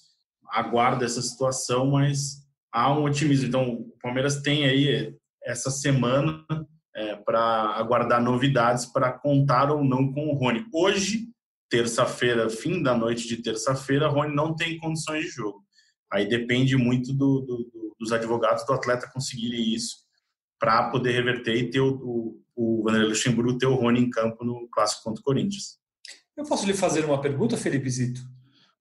Aguarda 0.51 1.05
essa 1.05 1.23
situação, 1.23 1.93
mas 1.93 2.47
há 2.71 2.93
um 2.93 3.05
otimismo. 3.05 3.49
Então, 3.49 3.73
o 3.73 3.99
Palmeiras 4.03 4.43
tem 4.43 4.67
aí 4.67 5.15
essa 5.43 5.71
semana 5.71 6.45
é, 6.95 7.17
para 7.17 7.41
aguardar 7.77 8.23
novidades 8.23 8.85
para 8.87 9.13
contar 9.13 9.71
ou 9.71 9.83
não 9.83 10.13
com 10.13 10.29
o 10.29 10.35
Rony. 10.35 10.67
Hoje, 10.73 11.28
terça-feira, 11.69 12.49
fim 12.49 12.83
da 12.83 12.97
noite 12.97 13.29
de 13.29 13.43
terça-feira, 13.43 14.09
Rony 14.09 14.35
não 14.35 14.55
tem 14.55 14.79
condições 14.79 15.25
de 15.25 15.31
jogo. 15.31 15.65
Aí 16.11 16.29
depende 16.29 16.77
muito 16.77 17.13
do, 17.13 17.41
do, 17.41 17.95
dos 17.99 18.13
advogados 18.13 18.65
do 18.65 18.73
atleta 18.73 19.11
conseguirem 19.13 19.75
isso 19.75 20.07
para 20.59 20.91
poder 20.91 21.13
reverter 21.13 21.55
e 21.57 21.71
ter 21.71 21.81
o, 21.81 21.95
o, 21.95 22.43
o 22.57 22.83
Vanderlei 22.83 23.11
Luxemburgo 23.11 23.59
ter 23.59 23.67
o 23.67 23.75
Rony 23.75 24.01
em 24.01 24.11
campo 24.11 24.45
no 24.45 24.69
clássico 24.69 25.05
contra 25.05 25.21
o 25.21 25.25
Corinthians. 25.25 25.79
Eu 26.37 26.45
posso 26.45 26.67
lhe 26.67 26.75
fazer 26.75 27.05
uma 27.05 27.21
pergunta, 27.21 27.57
Felipe 27.57 27.91
Zito? 27.91 28.23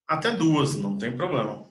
Até 0.08 0.32
duas, 0.32 0.76
não 0.76 0.98
tem 0.98 1.16
problema. 1.16 1.68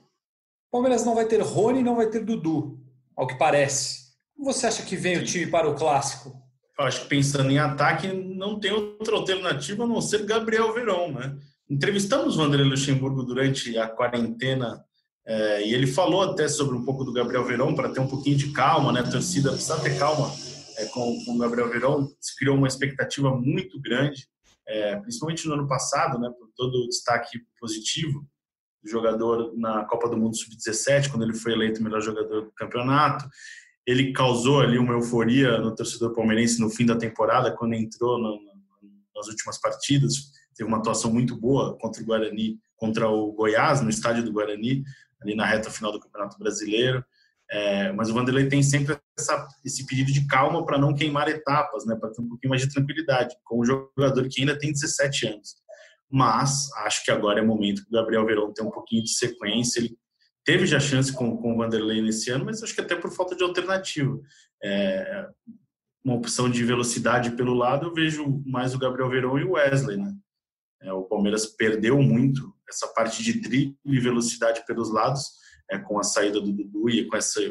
Palmeiras 0.71 1.05
não 1.05 1.15
vai 1.15 1.25
ter 1.25 1.41
Rony, 1.41 1.81
não 1.81 1.95
vai 1.95 2.09
ter 2.09 2.23
Dudu, 2.23 2.79
ao 3.15 3.25
que 3.25 3.37
parece. 3.37 4.07
Como 4.35 4.51
você 4.51 4.67
acha 4.67 4.83
que 4.83 4.95
vem 4.95 5.17
o 5.17 5.25
time 5.25 5.47
para 5.47 5.67
o 5.67 5.75
clássico? 5.75 6.46
Acho 6.79 7.01
que 7.01 7.07
pensando 7.07 7.49
em 7.49 7.57
ataque, 7.57 8.07
não 8.07 8.59
tem 8.59 8.71
outra 8.71 9.15
alternativa 9.15 9.83
a 9.83 9.87
não 9.87 9.99
ser 9.99 10.25
Gabriel 10.25 10.73
Verón, 10.73 11.13
né? 11.13 11.35
Entrevistamos 11.69 12.35
o 12.35 12.37
Vanderlei 12.37 12.69
Luxemburgo 12.69 13.23
durante 13.23 13.77
a 13.77 13.87
quarentena 13.87 14.85
é, 15.25 15.67
e 15.67 15.73
ele 15.73 15.87
falou 15.87 16.21
até 16.21 16.47
sobre 16.47 16.77
um 16.77 16.85
pouco 16.85 17.03
do 17.03 17.11
Gabriel 17.11 17.43
Verón 17.43 17.75
para 17.75 17.89
ter 17.89 17.99
um 17.99 18.07
pouquinho 18.07 18.37
de 18.37 18.53
calma, 18.53 18.93
né? 18.93 19.01
A 19.01 19.11
torcida 19.11 19.51
precisa 19.51 19.79
ter 19.81 19.97
calma 19.97 20.31
é, 20.77 20.85
com, 20.85 21.25
com 21.25 21.33
o 21.33 21.37
Gabriel 21.37 21.69
Verón. 21.69 22.07
Se 22.21 22.35
criou 22.37 22.55
uma 22.55 22.67
expectativa 22.67 23.35
muito 23.35 23.81
grande, 23.81 24.27
é, 24.65 24.95
principalmente 24.97 25.45
no 25.47 25.55
ano 25.55 25.67
passado, 25.67 26.17
né? 26.19 26.29
Por 26.29 26.47
todo 26.55 26.75
o 26.75 26.87
destaque 26.87 27.39
positivo 27.59 28.25
do 28.81 28.89
jogador 28.89 29.53
na 29.57 29.83
Copa 29.83 30.07
do 30.07 30.15
Mundo 30.15 30.37
Sub-17, 30.37 31.09
quando 31.09 31.23
ele 31.23 31.33
foi 31.33 31.51
eleito 31.51 31.83
melhor 31.83 32.01
jogador 32.01 32.43
do 32.43 32.51
campeonato. 32.53 33.25
Ele 33.87 34.11
causou 34.11 34.59
ali 34.59 34.77
uma 34.77 34.93
euforia 34.93 35.57
no 35.59 35.73
torcedor 35.73 36.13
palmeirense 36.13 36.59
no 36.59 36.69
fim 36.69 36.85
da 36.85 36.97
temporada, 36.97 37.55
quando 37.55 37.73
entrou 37.73 38.19
no, 38.19 38.37
nas 39.15 39.27
últimas 39.27 39.57
partidas. 39.59 40.31
Teve 40.53 40.67
uma 40.67 40.79
atuação 40.79 41.11
muito 41.11 41.39
boa 41.39 41.77
contra 41.77 42.03
o 42.03 42.05
Guarani, 42.05 42.59
contra 42.75 43.07
o 43.07 43.31
Goiás, 43.31 43.81
no 43.81 43.89
estádio 43.89 44.23
do 44.23 44.33
Guarani, 44.33 44.83
ali 45.21 45.35
na 45.35 45.45
reta 45.45 45.71
final 45.71 45.93
do 45.93 46.01
Campeonato 46.01 46.37
Brasileiro. 46.37 47.03
É, 47.49 47.93
mas 47.93 48.09
o 48.09 48.13
Vanderlei 48.13 48.49
tem 48.49 48.61
sempre 48.61 48.99
essa, 49.17 49.47
esse 49.63 49.85
pedido 49.85 50.11
de 50.11 50.27
calma 50.27 50.65
para 50.65 50.77
não 50.77 50.93
queimar 50.93 51.29
etapas, 51.29 51.85
né, 51.85 51.95
para 51.95 52.11
ter 52.11 52.21
um 52.21 52.27
pouquinho 52.27 52.49
mais 52.49 52.61
de 52.61 52.69
tranquilidade, 52.69 53.35
com 53.45 53.61
um 53.61 53.65
jogador 53.65 54.27
que 54.27 54.41
ainda 54.41 54.57
tem 54.59 54.73
17 54.73 55.27
anos. 55.27 55.55
Mas 56.11 56.71
acho 56.79 57.05
que 57.05 57.11
agora 57.11 57.39
é 57.39 57.43
momento 57.43 57.83
que 57.83 57.89
o 57.89 57.91
Gabriel 57.93 58.25
Verão 58.25 58.53
ter 58.53 58.63
um 58.63 58.71
pouquinho 58.71 59.03
de 59.03 59.11
sequência. 59.11 59.79
Ele 59.79 59.97
teve 60.47 60.65
já 60.65 60.79
chance 60.79 61.11
com, 61.11 61.35
com 61.35 61.53
o 61.53 61.57
Vanderlei 61.57 62.01
nesse 62.01 62.31
ano, 62.31 62.45
mas 62.45 62.63
acho 62.63 62.73
que 62.73 62.79
até 62.79 62.95
por 62.95 63.11
falta 63.11 63.35
de 63.35 63.43
alternativa. 63.43 64.17
É, 64.63 65.27
uma 66.01 66.15
opção 66.15 66.49
de 66.49 66.63
velocidade 66.63 67.31
pelo 67.31 67.53
lado, 67.53 67.87
eu 67.87 67.93
vejo 67.93 68.41
mais 68.45 68.73
o 68.73 68.79
Gabriel 68.79 69.09
Verão 69.09 69.37
e 69.37 69.43
o 69.43 69.51
Wesley, 69.51 69.97
né? 69.97 70.15
É, 70.81 70.93
o 70.93 71.03
Palmeiras 71.03 71.45
perdeu 71.47 72.01
muito 72.01 72.55
essa 72.69 72.87
parte 72.87 73.21
de 73.21 73.41
drible 73.41 73.77
e 73.83 73.99
velocidade 73.99 74.65
pelos 74.65 74.89
lados, 74.89 75.25
é, 75.69 75.77
com 75.77 75.99
a 75.99 76.03
saída 76.03 76.39
do 76.39 76.53
Dudu 76.53 76.89
e 76.89 77.05
com 77.07 77.17
essa 77.17 77.41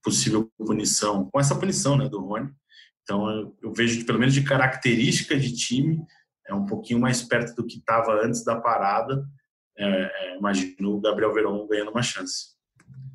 possível 0.00 0.48
punição, 0.56 1.28
com 1.32 1.40
essa 1.40 1.56
punição 1.56 1.96
né, 1.96 2.08
do 2.08 2.20
Rony. 2.20 2.52
Então, 3.02 3.28
eu, 3.30 3.56
eu 3.64 3.72
vejo, 3.72 4.06
pelo 4.06 4.20
menos 4.20 4.32
de 4.32 4.44
característica 4.44 5.36
de 5.36 5.52
time, 5.56 6.00
é 6.46 6.54
um 6.54 6.66
pouquinho 6.66 7.00
mais 7.00 7.20
perto 7.20 7.56
do 7.56 7.66
que 7.66 7.78
estava 7.78 8.24
antes 8.24 8.44
da 8.44 8.60
parada. 8.60 9.26
É, 9.76 9.84
é, 9.84 10.36
imagino 10.36 10.96
o 10.96 11.00
Gabriel 11.00 11.32
Verón 11.32 11.66
ganhando 11.66 11.90
uma 11.90 12.02
chance. 12.02 12.54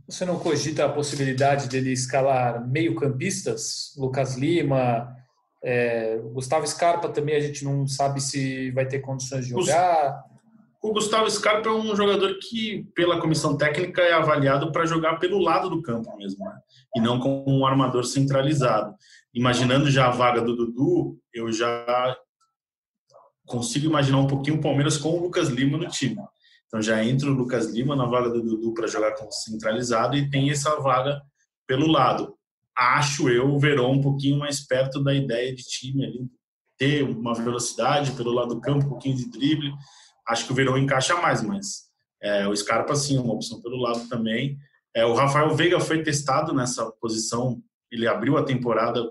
Você 0.08 0.26
não 0.26 0.40
cogita 0.40 0.86
a 0.86 0.90
possibilidade 0.90 1.70
dele 1.70 1.92
escalar 1.92 2.68
meio-campistas? 2.68 3.94
Lucas 3.98 4.36
Lima, 4.36 5.16
é, 5.64 6.18
Gustavo 6.34 6.66
Scarpa 6.66 7.10
também 7.10 7.36
a 7.36 7.40
gente 7.40 7.64
não 7.64 7.86
sabe 7.86 8.20
se 8.22 8.72
vai 8.72 8.88
ter 8.88 9.00
condições 9.00 9.46
de 9.46 9.52
jogar. 9.52 10.24
O 10.82 10.94
Gustavo 10.94 11.30
Scarpa 11.30 11.68
é 11.68 11.74
um 11.74 11.94
jogador 11.94 12.40
que, 12.40 12.88
pela 12.96 13.20
comissão 13.20 13.58
técnica, 13.58 14.02
é 14.02 14.14
avaliado 14.14 14.72
para 14.72 14.86
jogar 14.86 15.18
pelo 15.20 15.38
lado 15.38 15.70
do 15.70 15.82
campo 15.82 16.16
mesmo, 16.16 16.46
né? 16.46 16.58
e 16.96 17.02
não 17.02 17.20
como 17.20 17.44
um 17.48 17.66
armador 17.66 18.06
centralizado. 18.06 18.96
Imaginando 19.34 19.92
já 19.92 20.08
a 20.08 20.12
vaga 20.12 20.42
do 20.42 20.56
Dudu, 20.56 21.20
eu 21.34 21.52
já 21.52 22.18
consigo 23.46 23.88
imaginar 23.88 24.20
um 24.20 24.28
pouquinho 24.28 24.58
o 24.58 24.62
Palmeiras 24.62 24.98
com 24.98 25.10
o 25.10 25.22
Lucas 25.22 25.50
Lima 25.50 25.78
no 25.78 25.88
time. 25.88 26.18
Então 26.70 26.82
já 26.82 27.04
entra 27.04 27.30
o 27.30 27.34
Lucas 27.34 27.66
Lima 27.66 27.96
na 27.96 28.06
vaga 28.06 28.30
do 28.30 28.42
Dudu 28.42 28.74
para 28.74 28.88
jogar 28.88 29.16
como 29.16 29.32
centralizado 29.32 30.16
e 30.16 30.30
tem 30.30 30.50
essa 30.50 30.80
vaga 30.80 31.20
pelo 31.68 31.88
lado 31.88 32.40
acho 32.80 33.30
eu 33.30 33.54
o 33.54 33.60
Verón 33.60 33.96
um 33.96 34.02
pouquinho 34.02 34.40
mais 34.40 34.62
perto 34.62 35.04
da 35.04 35.14
ideia 35.14 35.54
de 35.54 35.64
time 35.64 36.06
ali, 36.06 36.30
ter 36.78 37.04
uma 37.04 37.34
velocidade 37.34 38.14
pelo 38.14 38.32
lado 38.32 38.56
do 38.56 38.62
campo, 38.62 38.86
um 38.86 38.90
pouquinho 38.90 39.18
de 39.18 39.30
drible. 39.30 39.74
Acho 40.26 40.46
que 40.46 40.54
o 40.54 40.56
Verón 40.56 40.78
encaixa 40.78 41.16
mais, 41.18 41.42
mas 41.42 41.90
é, 42.22 42.48
o 42.48 42.56
Scarpa 42.56 42.96
sim, 42.96 43.18
uma 43.18 43.34
opção 43.34 43.62
pelo 43.62 43.82
lado 43.82 44.08
também. 44.08 44.58
É, 44.96 45.06
o 45.06 45.14
Rafael 45.14 45.54
Veiga 45.54 45.80
foi 45.80 46.02
testado 46.02 46.54
nessa 46.54 46.90
posição, 47.02 47.62
ele 47.92 48.08
abriu 48.08 48.38
a 48.38 48.44
temporada 48.44 49.04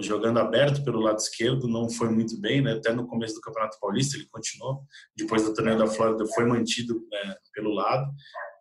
jogando 0.00 0.38
aberto 0.38 0.84
pelo 0.84 1.00
lado 1.00 1.18
esquerdo, 1.18 1.66
não 1.66 1.88
foi 1.88 2.10
muito 2.10 2.38
bem, 2.38 2.60
né? 2.60 2.72
até 2.72 2.92
no 2.92 3.06
começo 3.06 3.34
do 3.34 3.40
Campeonato 3.40 3.78
Paulista 3.80 4.16
ele 4.16 4.26
continuou, 4.30 4.82
depois 5.16 5.42
do 5.42 5.54
torneio 5.54 5.78
da 5.78 5.86
Flórida 5.86 6.26
foi 6.34 6.44
mantido 6.44 6.94
né, 7.10 7.34
pelo 7.54 7.72
lado, 7.72 8.12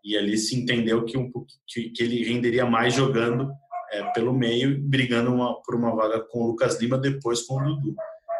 e 0.04 0.18
ali 0.18 0.38
se 0.38 0.56
entendeu 0.56 1.04
que, 1.04 1.18
um, 1.18 1.32
que, 1.68 1.90
que 1.90 2.04
ele 2.04 2.24
renderia 2.24 2.66
mais 2.66 2.94
jogando 2.94 3.52
é, 3.92 4.04
pelo 4.12 4.34
meio, 4.34 4.82
brigando 4.82 5.34
uma, 5.34 5.62
por 5.62 5.76
uma 5.76 5.96
vaga 5.96 6.22
com 6.22 6.40
o 6.40 6.48
Lucas 6.48 6.80
Lima, 6.80 6.98
depois 6.98 7.44
com 7.44 7.58
o 7.58 7.64
Dudu. 7.64 7.96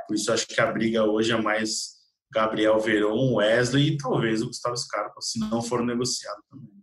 Por 0.08 0.16
isso 0.16 0.32
acho 0.32 0.48
que 0.48 0.60
a 0.60 0.72
briga 0.72 1.04
hoje 1.04 1.32
é 1.32 1.42
mais 1.42 1.94
Gabriel 2.32 2.80
Veron, 2.80 3.36
Wesley 3.36 3.90
e 3.90 3.98
talvez 3.98 4.42
o 4.42 4.48
Gustavo 4.48 4.76
Scarpa, 4.76 5.22
se 5.22 5.40
não 5.40 5.62
for 5.62 5.84
negociado 5.84 6.42
também. 6.50 6.83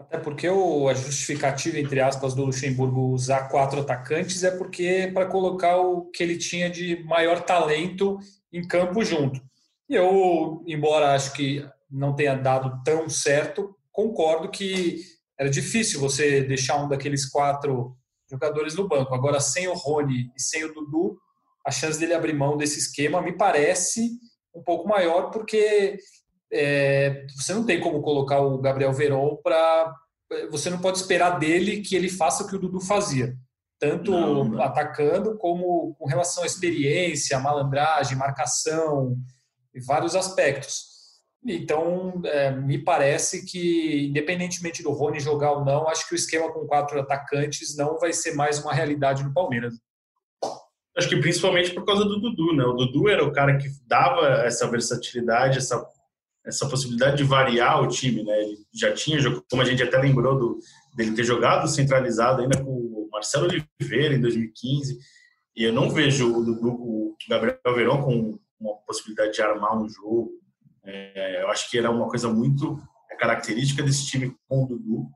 Até 0.00 0.16
porque 0.16 0.48
o, 0.48 0.88
a 0.88 0.94
justificativa, 0.94 1.78
entre 1.78 2.00
aspas, 2.00 2.34
do 2.34 2.46
Luxemburgo 2.46 3.12
usar 3.12 3.48
quatro 3.48 3.80
atacantes 3.80 4.42
é 4.42 4.50
porque 4.50 5.10
para 5.12 5.26
colocar 5.26 5.76
o 5.76 6.06
que 6.06 6.22
ele 6.22 6.38
tinha 6.38 6.70
de 6.70 7.04
maior 7.04 7.42
talento 7.42 8.18
em 8.50 8.66
campo 8.66 9.04
junto. 9.04 9.38
E 9.86 9.94
eu, 9.94 10.64
embora 10.66 11.14
acho 11.14 11.34
que 11.34 11.68
não 11.90 12.14
tenha 12.14 12.34
dado 12.34 12.82
tão 12.82 13.10
certo, 13.10 13.76
concordo 13.92 14.50
que 14.50 15.02
era 15.38 15.50
difícil 15.50 16.00
você 16.00 16.42
deixar 16.42 16.82
um 16.82 16.88
daqueles 16.88 17.28
quatro 17.28 17.94
jogadores 18.30 18.74
no 18.76 18.88
banco. 18.88 19.14
Agora, 19.14 19.38
sem 19.38 19.68
o 19.68 19.74
Rony 19.74 20.32
e 20.34 20.40
sem 20.40 20.64
o 20.64 20.72
Dudu, 20.72 21.18
a 21.66 21.70
chance 21.70 22.00
dele 22.00 22.14
abrir 22.14 22.32
mão 22.32 22.56
desse 22.56 22.78
esquema 22.78 23.20
me 23.20 23.36
parece 23.36 24.12
um 24.54 24.62
pouco 24.62 24.88
maior, 24.88 25.30
porque 25.30 25.98
é, 26.52 27.26
você 27.36 27.54
não 27.54 27.64
tem 27.64 27.80
como 27.80 28.02
colocar 28.02 28.40
o 28.40 28.58
Gabriel 28.58 28.92
Veron 28.92 29.36
para. 29.42 29.94
Você 30.50 30.70
não 30.70 30.78
pode 30.78 30.98
esperar 30.98 31.38
dele 31.38 31.80
que 31.80 31.96
ele 31.96 32.08
faça 32.08 32.44
o 32.44 32.46
que 32.46 32.54
o 32.54 32.58
Dudu 32.58 32.80
fazia, 32.80 33.34
tanto 33.80 34.12
não, 34.12 34.44
não. 34.44 34.62
atacando 34.62 35.36
como 35.38 35.94
com 35.96 36.06
relação 36.06 36.44
à 36.44 36.46
experiência, 36.46 37.38
malandragem, 37.40 38.16
marcação 38.16 39.16
vários 39.86 40.16
aspectos. 40.16 40.90
Então, 41.46 42.20
é, 42.24 42.50
me 42.50 42.78
parece 42.78 43.46
que, 43.46 44.06
independentemente 44.08 44.82
do 44.82 44.92
Rony 44.92 45.20
jogar 45.20 45.52
ou 45.52 45.64
não, 45.64 45.88
acho 45.88 46.06
que 46.06 46.14
o 46.14 46.16
esquema 46.16 46.52
com 46.52 46.66
quatro 46.66 47.00
atacantes 47.00 47.76
não 47.76 47.98
vai 47.98 48.12
ser 48.12 48.34
mais 48.34 48.62
uma 48.62 48.74
realidade 48.74 49.24
no 49.24 49.32
Palmeiras. 49.32 49.74
Acho 50.96 51.08
que 51.08 51.16
principalmente 51.16 51.72
por 51.72 51.86
causa 51.86 52.04
do 52.04 52.20
Dudu, 52.20 52.54
né? 52.54 52.64
O 52.64 52.74
Dudu 52.74 53.08
era 53.08 53.24
o 53.24 53.32
cara 53.32 53.56
que 53.56 53.68
dava 53.86 54.26
essa 54.44 54.68
versatilidade, 54.68 55.56
essa, 55.56 55.82
essa 56.44 56.68
possibilidade 56.68 57.18
de 57.18 57.24
variar 57.24 57.82
o 57.82 57.88
time, 57.88 58.22
né? 58.22 58.42
Ele 58.42 58.58
já 58.72 58.92
tinha, 58.92 59.18
como 59.50 59.62
a 59.62 59.64
gente 59.64 59.82
até 59.82 59.98
lembrou 59.98 60.38
do, 60.38 60.58
dele 60.94 61.14
ter 61.14 61.24
jogado 61.24 61.68
centralizado 61.68 62.42
ainda 62.42 62.62
com 62.62 62.70
o 62.70 63.08
Marcelo 63.12 63.46
Oliveira 63.46 64.14
em 64.14 64.20
2015, 64.20 64.98
e 65.56 65.64
eu 65.64 65.72
não 65.72 65.90
vejo 65.90 66.34
o 66.34 66.44
Dudu, 66.44 66.70
o 66.70 67.16
Gabriel 67.28 67.58
Verão 67.74 68.02
com 68.02 68.38
uma 68.58 68.76
possibilidade 68.86 69.32
de 69.32 69.42
armar 69.42 69.76
um 69.76 69.88
jogo, 69.88 70.30
é, 70.84 71.42
eu 71.42 71.50
acho 71.50 71.70
que 71.70 71.78
era 71.78 71.90
uma 71.90 72.08
coisa 72.08 72.28
muito 72.28 72.80
característica 73.20 73.82
desse 73.82 74.06
time 74.06 74.34
com 74.48 74.64
o 74.64 74.66
Dudu 74.66 75.06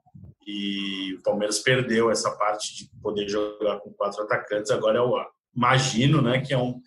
e 0.47 1.15
o 1.15 1.23
Palmeiras 1.23 1.59
perdeu 1.61 2.11
essa 2.11 2.31
parte 2.33 2.77
de 2.77 2.91
poder 3.01 3.27
jogar 3.27 3.79
com 3.81 3.91
quatro 3.95 4.23
atacantes. 4.23 4.71
Agora 4.71 4.99
eu 4.99 5.11
imagino, 5.57 6.21
né, 6.21 6.41
que 6.43 6.53
é 6.53 6.59
um 6.59 6.79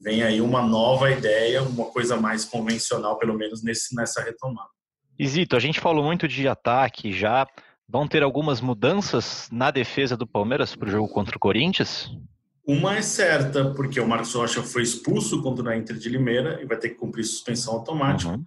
vem 0.00 0.22
aí 0.22 0.40
uma 0.40 0.62
nova 0.62 1.10
ideia, 1.10 1.62
uma 1.62 1.86
coisa 1.86 2.16
mais 2.16 2.44
convencional, 2.44 3.18
pelo 3.18 3.34
menos 3.34 3.62
nesse, 3.62 3.94
nessa 3.94 4.22
retomada. 4.22 4.68
Isito, 5.18 5.56
a 5.56 5.60
gente 5.60 5.80
falou 5.80 6.04
muito 6.04 6.26
de 6.26 6.48
ataque 6.48 7.12
já. 7.12 7.46
Vão 7.88 8.08
ter 8.08 8.22
algumas 8.22 8.60
mudanças 8.60 9.48
na 9.52 9.70
defesa 9.70 10.16
do 10.16 10.26
Palmeiras 10.26 10.74
para 10.74 10.88
o 10.88 10.90
jogo 10.90 11.08
contra 11.08 11.36
o 11.36 11.40
Corinthians? 11.40 12.10
Uma 12.66 12.96
é 12.96 13.02
certa, 13.02 13.72
porque 13.72 14.00
o 14.00 14.08
Marcos 14.08 14.34
Rocha 14.34 14.62
foi 14.62 14.82
expulso 14.82 15.42
contra 15.42 15.70
a 15.70 15.76
Inter 15.76 15.96
de 15.96 16.08
Limeira 16.08 16.62
e 16.62 16.64
vai 16.64 16.78
ter 16.78 16.90
que 16.90 16.94
cumprir 16.94 17.24
suspensão 17.24 17.74
automática. 17.74 18.32
Uhum. 18.32 18.44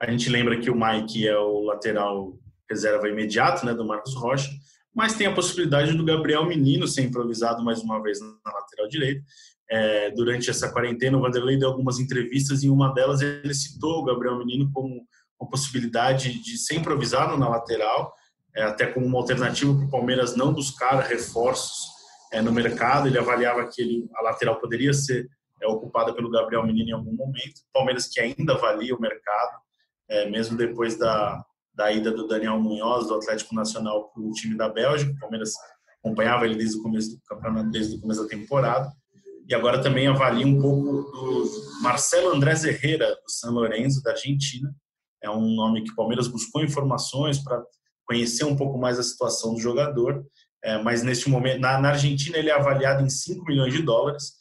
A 0.00 0.10
gente 0.10 0.28
lembra 0.28 0.58
que 0.58 0.70
o 0.70 0.74
Mike 0.74 1.26
é 1.28 1.38
o 1.38 1.60
lateral 1.62 2.36
reserva 2.68 3.08
imediato 3.08 3.64
né, 3.64 3.72
do 3.72 3.84
Marcos 3.84 4.14
Rocha, 4.14 4.50
mas 4.94 5.14
tem 5.14 5.26
a 5.26 5.34
possibilidade 5.34 5.92
do 5.94 6.04
Gabriel 6.04 6.44
Menino 6.46 6.86
ser 6.86 7.02
improvisado 7.02 7.62
mais 7.64 7.80
uma 7.80 8.02
vez 8.02 8.20
na 8.20 8.52
lateral 8.52 8.88
direita. 8.88 9.22
É, 9.70 10.10
durante 10.10 10.50
essa 10.50 10.72
quarentena, 10.72 11.16
o 11.16 11.20
Vanderlei 11.20 11.56
deu 11.56 11.68
algumas 11.68 12.00
entrevistas 12.00 12.62
e 12.62 12.66
em 12.66 12.70
uma 12.70 12.92
delas 12.92 13.20
ele 13.20 13.54
citou 13.54 14.00
o 14.00 14.04
Gabriel 14.04 14.36
Menino 14.36 14.68
como 14.72 15.06
uma 15.40 15.48
possibilidade 15.48 16.42
de 16.42 16.58
ser 16.58 16.74
improvisado 16.74 17.36
na 17.36 17.48
lateral, 17.48 18.12
é, 18.54 18.64
até 18.64 18.84
como 18.84 19.06
uma 19.06 19.18
alternativa 19.18 19.72
para 19.72 19.84
o 19.84 19.90
Palmeiras 19.90 20.34
não 20.34 20.52
buscar 20.52 20.98
reforços 21.02 21.86
é, 22.32 22.42
no 22.42 22.52
mercado. 22.52 23.06
Ele 23.06 23.16
avaliava 23.16 23.64
que 23.68 23.80
ele, 23.80 24.08
a 24.16 24.22
lateral 24.22 24.58
poderia 24.58 24.92
ser 24.92 25.28
é, 25.62 25.68
ocupada 25.68 26.12
pelo 26.12 26.30
Gabriel 26.30 26.66
Menino 26.66 26.88
em 26.88 26.92
algum 26.92 27.14
momento. 27.14 27.60
Palmeiras 27.72 28.08
que 28.08 28.18
ainda 28.18 28.54
avalia 28.54 28.96
o 28.96 29.00
mercado, 29.00 29.56
é, 30.08 30.28
mesmo 30.28 30.56
depois 30.56 30.98
da, 30.98 31.44
da 31.72 31.92
ida 31.92 32.10
do 32.10 32.26
Daniel 32.26 32.58
Munhoz, 32.58 33.06
do 33.06 33.14
Atlético 33.14 33.54
Nacional, 33.54 34.08
para 34.08 34.20
o 34.20 34.32
time 34.32 34.56
da 34.56 34.68
Bélgica. 34.68 35.12
O 35.12 35.20
Palmeiras 35.20 35.52
acompanhava 36.02 36.44
ele 36.44 36.56
desde 36.56 36.76
o 36.76 36.82
começo 36.82 37.14
do 37.14 37.22
campeonato, 37.22 37.70
desde 37.70 37.94
o 37.94 38.00
começo 38.00 38.22
da 38.24 38.28
temporada 38.28 38.99
e 39.50 39.54
agora 39.54 39.82
também 39.82 40.06
avalia 40.06 40.46
um 40.46 40.60
pouco 40.60 41.10
do 41.10 41.82
Marcelo 41.82 42.32
Andrés 42.32 42.64
Herrera, 42.64 43.08
do 43.08 43.28
San 43.28 43.50
Lorenzo, 43.50 44.00
da 44.00 44.12
Argentina. 44.12 44.72
É 45.20 45.28
um 45.28 45.40
nome 45.56 45.82
que 45.82 45.90
o 45.90 45.96
Palmeiras 45.96 46.28
buscou 46.28 46.62
informações 46.62 47.42
para 47.42 47.60
conhecer 48.06 48.44
um 48.44 48.56
pouco 48.56 48.78
mais 48.78 48.96
a 48.96 49.02
situação 49.02 49.54
do 49.54 49.60
jogador, 49.60 50.24
é, 50.62 50.80
mas 50.80 51.02
neste 51.02 51.28
momento, 51.28 51.60
na, 51.60 51.80
na, 51.80 51.88
Argentina 51.90 52.38
ele 52.38 52.48
é 52.48 52.52
avaliado 52.52 53.02
em 53.02 53.10
5 53.10 53.44
milhões 53.44 53.72
de 53.72 53.82
dólares, 53.82 54.34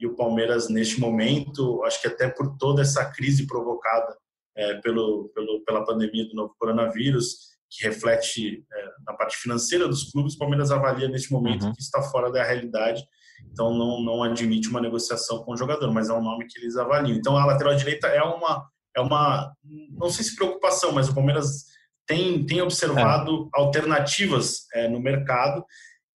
e 0.00 0.06
o 0.06 0.16
Palmeiras, 0.16 0.68
neste 0.68 0.98
momento, 1.00 1.82
acho 1.84 2.02
que 2.02 2.08
até 2.08 2.28
por 2.28 2.56
toda 2.58 2.82
essa 2.82 3.04
crise 3.12 3.46
provocada 3.46 4.16
é, 4.56 4.74
pelo, 4.80 5.30
pelo, 5.32 5.64
pela 5.64 5.84
pandemia 5.84 6.26
do 6.26 6.34
novo 6.34 6.56
coronavírus, 6.58 7.54
que 7.70 7.86
reflete 7.86 8.64
é, 8.72 8.88
na 9.06 9.14
parte 9.14 9.36
financeira 9.36 9.86
dos 9.86 10.10
clubes, 10.10 10.34
o 10.34 10.38
Palmeiras 10.38 10.72
avalia 10.72 11.08
neste 11.08 11.30
momento 11.30 11.66
uhum. 11.66 11.72
que 11.72 11.80
está 11.80 12.02
fora 12.02 12.32
da 12.32 12.42
realidade 12.42 13.06
então 13.50 13.72
não, 13.72 14.02
não 14.02 14.22
admite 14.22 14.68
uma 14.68 14.80
negociação 14.80 15.42
com 15.42 15.52
o 15.52 15.56
jogador, 15.56 15.92
mas 15.92 16.08
é 16.08 16.12
um 16.12 16.22
nome 16.22 16.46
que 16.46 16.58
eles 16.58 16.76
avaliam. 16.76 17.16
Então 17.16 17.36
a 17.36 17.46
lateral 17.46 17.74
direita 17.74 18.06
é 18.06 18.22
uma, 18.22 18.66
é 18.96 19.00
uma 19.00 19.52
não 19.90 20.10
sei 20.10 20.24
se 20.24 20.36
preocupação, 20.36 20.92
mas 20.92 21.08
o 21.08 21.14
Palmeiras 21.14 21.64
tem, 22.06 22.44
tem 22.44 22.60
observado 22.60 23.50
é. 23.54 23.60
alternativas 23.60 24.66
é, 24.74 24.88
no 24.88 25.00
mercado. 25.00 25.64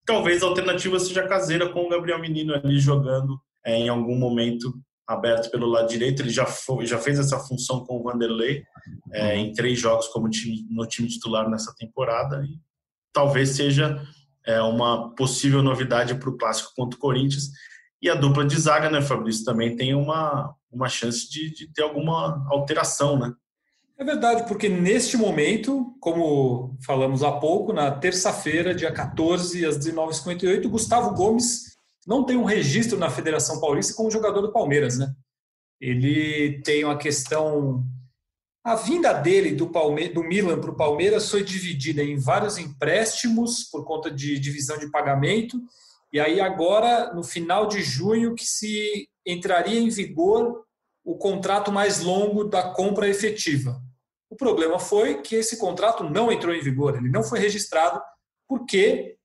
Talvez 0.07 0.43
a 0.43 0.47
alternativa 0.47 0.99
seja 0.99 1.27
caseira 1.27 1.69
com 1.69 1.85
o 1.85 1.89
Gabriel 1.89 2.21
Menino 2.21 2.55
ali 2.55 2.79
jogando 2.79 3.41
é, 3.65 3.77
em 3.77 3.89
algum 3.89 4.17
momento 4.17 4.73
aberto 5.07 5.51
pelo 5.51 5.67
lado 5.67 5.89
direito. 5.89 6.23
Ele 6.23 6.31
já, 6.31 6.47
foi, 6.47 6.87
já 6.87 6.99
fez 6.99 7.19
essa 7.19 7.39
função 7.39 7.85
com 7.85 7.99
o 7.99 8.03
Vanderlei 8.03 8.63
é, 9.13 9.37
em 9.37 9.53
três 9.53 9.79
jogos 9.79 10.09
como 10.09 10.31
time, 10.31 10.67
no 10.71 10.87
time 10.87 11.09
titular 11.09 11.49
nessa 11.51 11.75
temporada. 11.77 12.43
E 12.45 12.59
talvez 13.13 13.51
seja 13.51 14.01
é 14.47 14.61
uma 14.61 15.15
possível 15.15 15.63
novidade 15.63 16.15
para 16.15 16.31
o 16.31 16.37
clássico 16.37 16.73
contra 16.77 16.97
o 16.97 17.01
Corinthians. 17.01 17.51
E 18.03 18.09
a 18.09 18.15
dupla 18.15 18.45
de 18.45 18.59
zaga, 18.59 18.89
né, 18.89 19.03
Fabrício, 19.03 19.45
também 19.45 19.77
tem 19.77 19.95
uma, 19.95 20.55
uma 20.71 20.89
chance 20.89 21.31
de, 21.31 21.53
de 21.53 21.73
ter 21.73 21.83
alguma 21.83 22.47
alteração, 22.51 23.19
né? 23.19 23.33
É 23.99 24.05
verdade, 24.05 24.49
porque 24.49 24.67
neste 24.67 25.19
momento, 25.19 25.95
como 26.01 26.75
falamos 26.87 27.23
há 27.23 27.33
pouco, 27.33 27.71
na 27.71 27.91
terça-feira, 27.91 28.75
dia 28.75 28.91
14, 28.91 29.67
às 29.67 29.79
19h58, 29.79 30.67
Gustavo 30.69 31.15
Gomes 31.15 31.77
não 32.07 32.25
tem 32.25 32.35
um 32.35 32.45
registro 32.45 32.99
na 32.99 33.11
Federação 33.11 33.61
Paulista 33.61 33.93
como 33.95 34.11
jogador 34.11 34.41
do 34.41 34.53
Palmeiras, 34.53 34.97
né? 34.97 35.13
Ele 35.79 36.63
tem 36.63 36.83
uma 36.83 36.97
questão 36.97 37.85
a 38.63 38.75
vinda 38.75 39.13
dele 39.13 39.53
do, 39.53 39.71
Palme 39.71 40.09
do 40.09 40.23
Milan 40.23 40.61
para 40.61 40.71
o 40.71 40.77
Palmeiras 40.77 41.31
foi 41.31 41.43
dividida 41.43 42.03
em 42.03 42.19
vários 42.19 42.59
empréstimos 42.59 43.65
por 43.65 43.85
conta 43.85 44.11
de 44.11 44.39
divisão 44.39 44.79
de 44.79 44.91
pagamento, 44.91 45.61
e 46.13 46.21
aí 46.21 46.41
agora, 46.41 47.15
no 47.15 47.23
final 47.23 47.67
de 47.67 47.83
junho, 47.83 48.35
que 48.35 48.45
se 48.45 49.09
entraria 49.25 49.81
em 49.81 49.89
vigor 49.89 50.65
o 51.05 51.17
contrato 51.17 51.73
mais 51.73 52.01
longo 52.01 52.45
da 52.45 52.63
compra 52.75 53.09
efetiva. 53.09 53.81
O 54.29 54.37
problema 54.37 54.79
foi 54.79 55.23
que 55.23 55.37
esse 55.37 55.57
contrato 55.57 56.05
não 56.05 56.31
entrou 56.31 56.55
em 56.55 56.63
vigor, 56.63 56.97
ele 56.97 57.09
não 57.09 57.23
foi 57.23 57.39
registrado, 57.39 58.01
porque 58.47 59.17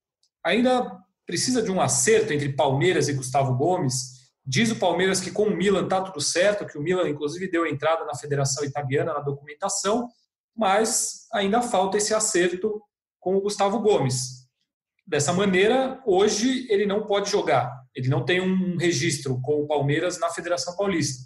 ainda 0.44 1.00
precisa 1.26 1.62
de 1.62 1.72
um 1.72 1.82
acerto 1.82 2.32
entre 2.32 2.54
Palmeiras 2.54 3.08
e 3.08 3.14
Gustavo 3.14 3.56
Gomes 3.56 4.15
Diz 4.46 4.70
o 4.70 4.76
Palmeiras 4.76 5.20
que 5.20 5.32
com 5.32 5.44
o 5.44 5.56
Milan 5.56 5.86
está 5.86 6.02
tudo 6.02 6.22
certo, 6.22 6.66
que 6.66 6.78
o 6.78 6.82
Milan, 6.82 7.10
inclusive, 7.10 7.50
deu 7.50 7.66
entrada 7.66 8.06
na 8.06 8.16
Federação 8.16 8.64
Italiana 8.64 9.14
na 9.14 9.20
documentação, 9.20 10.08
mas 10.56 11.28
ainda 11.34 11.62
falta 11.62 11.98
esse 11.98 12.14
acerto 12.14 12.82
com 13.20 13.36
o 13.36 13.42
Gustavo 13.42 13.80
Gomes. 13.80 14.46
Dessa 15.08 15.34
maneira, 15.34 16.02
hoje 16.06 16.68
ele 16.70 16.86
não 16.86 17.06
pode 17.06 17.30
jogar, 17.30 17.72
ele 17.96 18.08
não 18.08 18.24
tem 18.24 18.40
um 18.40 18.78
registro 18.78 19.40
com 19.42 19.62
o 19.62 19.68
Palmeiras 19.68 20.20
na 20.20 20.30
Federação 20.30 20.76
Paulista. 20.76 21.24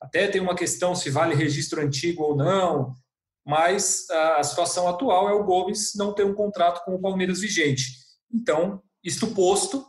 Até 0.00 0.28
tem 0.28 0.40
uma 0.40 0.54
questão 0.54 0.94
se 0.94 1.10
vale 1.10 1.34
registro 1.34 1.80
antigo 1.80 2.22
ou 2.22 2.36
não, 2.36 2.94
mas 3.44 4.08
a 4.10 4.42
situação 4.42 4.88
atual 4.88 5.28
é 5.28 5.32
o 5.32 5.44
Gomes 5.44 5.92
não 5.96 6.14
ter 6.14 6.24
um 6.24 6.34
contrato 6.34 6.84
com 6.84 6.94
o 6.94 7.00
Palmeiras 7.00 7.40
vigente. 7.40 7.84
Então, 8.32 8.82
isto 9.02 9.34
posto, 9.34 9.84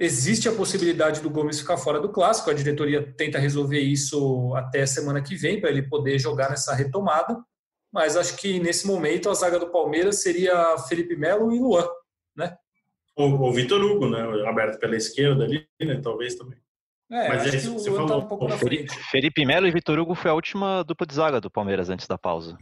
Existe 0.00 0.48
a 0.48 0.52
possibilidade 0.52 1.20
do 1.20 1.28
Gomes 1.28 1.58
ficar 1.58 1.76
fora 1.76 1.98
do 1.98 2.08
clássico, 2.08 2.50
a 2.50 2.54
diretoria 2.54 3.02
tenta 3.16 3.38
resolver 3.38 3.80
isso 3.80 4.54
até 4.54 4.86
semana 4.86 5.20
que 5.20 5.34
vem, 5.34 5.60
para 5.60 5.70
ele 5.70 5.82
poder 5.82 6.18
jogar 6.20 6.50
nessa 6.50 6.72
retomada. 6.72 7.36
Mas 7.92 8.16
acho 8.16 8.36
que 8.36 8.60
nesse 8.60 8.86
momento 8.86 9.28
a 9.28 9.34
zaga 9.34 9.58
do 9.58 9.70
Palmeiras 9.70 10.22
seria 10.22 10.78
Felipe 10.88 11.16
Melo 11.16 11.52
e 11.52 11.58
Luan, 11.58 11.88
né? 12.36 12.56
O, 13.16 13.24
o 13.24 13.52
Vitor 13.52 13.82
Hugo, 13.82 14.08
né? 14.08 14.20
Aberto 14.46 14.78
pela 14.78 14.94
esquerda 14.94 15.44
ali, 15.44 15.66
né? 15.80 16.00
Talvez 16.00 16.36
também. 16.36 16.58
É, 17.10 17.28
Mas 17.28 17.54
acho 17.54 17.60
que 17.62 17.68
o 17.68 17.72
Luan 17.72 17.84
falou, 17.84 18.06
tá 18.06 18.16
um 18.18 18.28
pouco 18.28 18.46
na 18.46 18.58
frente. 18.58 18.94
Felipe 19.10 19.44
Melo 19.44 19.66
e 19.66 19.72
Vitor 19.72 19.98
Hugo 19.98 20.14
foi 20.14 20.30
a 20.30 20.34
última 20.34 20.84
dupla 20.84 21.06
de 21.06 21.14
zaga 21.14 21.40
do 21.40 21.50
Palmeiras 21.50 21.88
antes 21.88 22.06
da 22.06 22.18
pausa. 22.18 22.56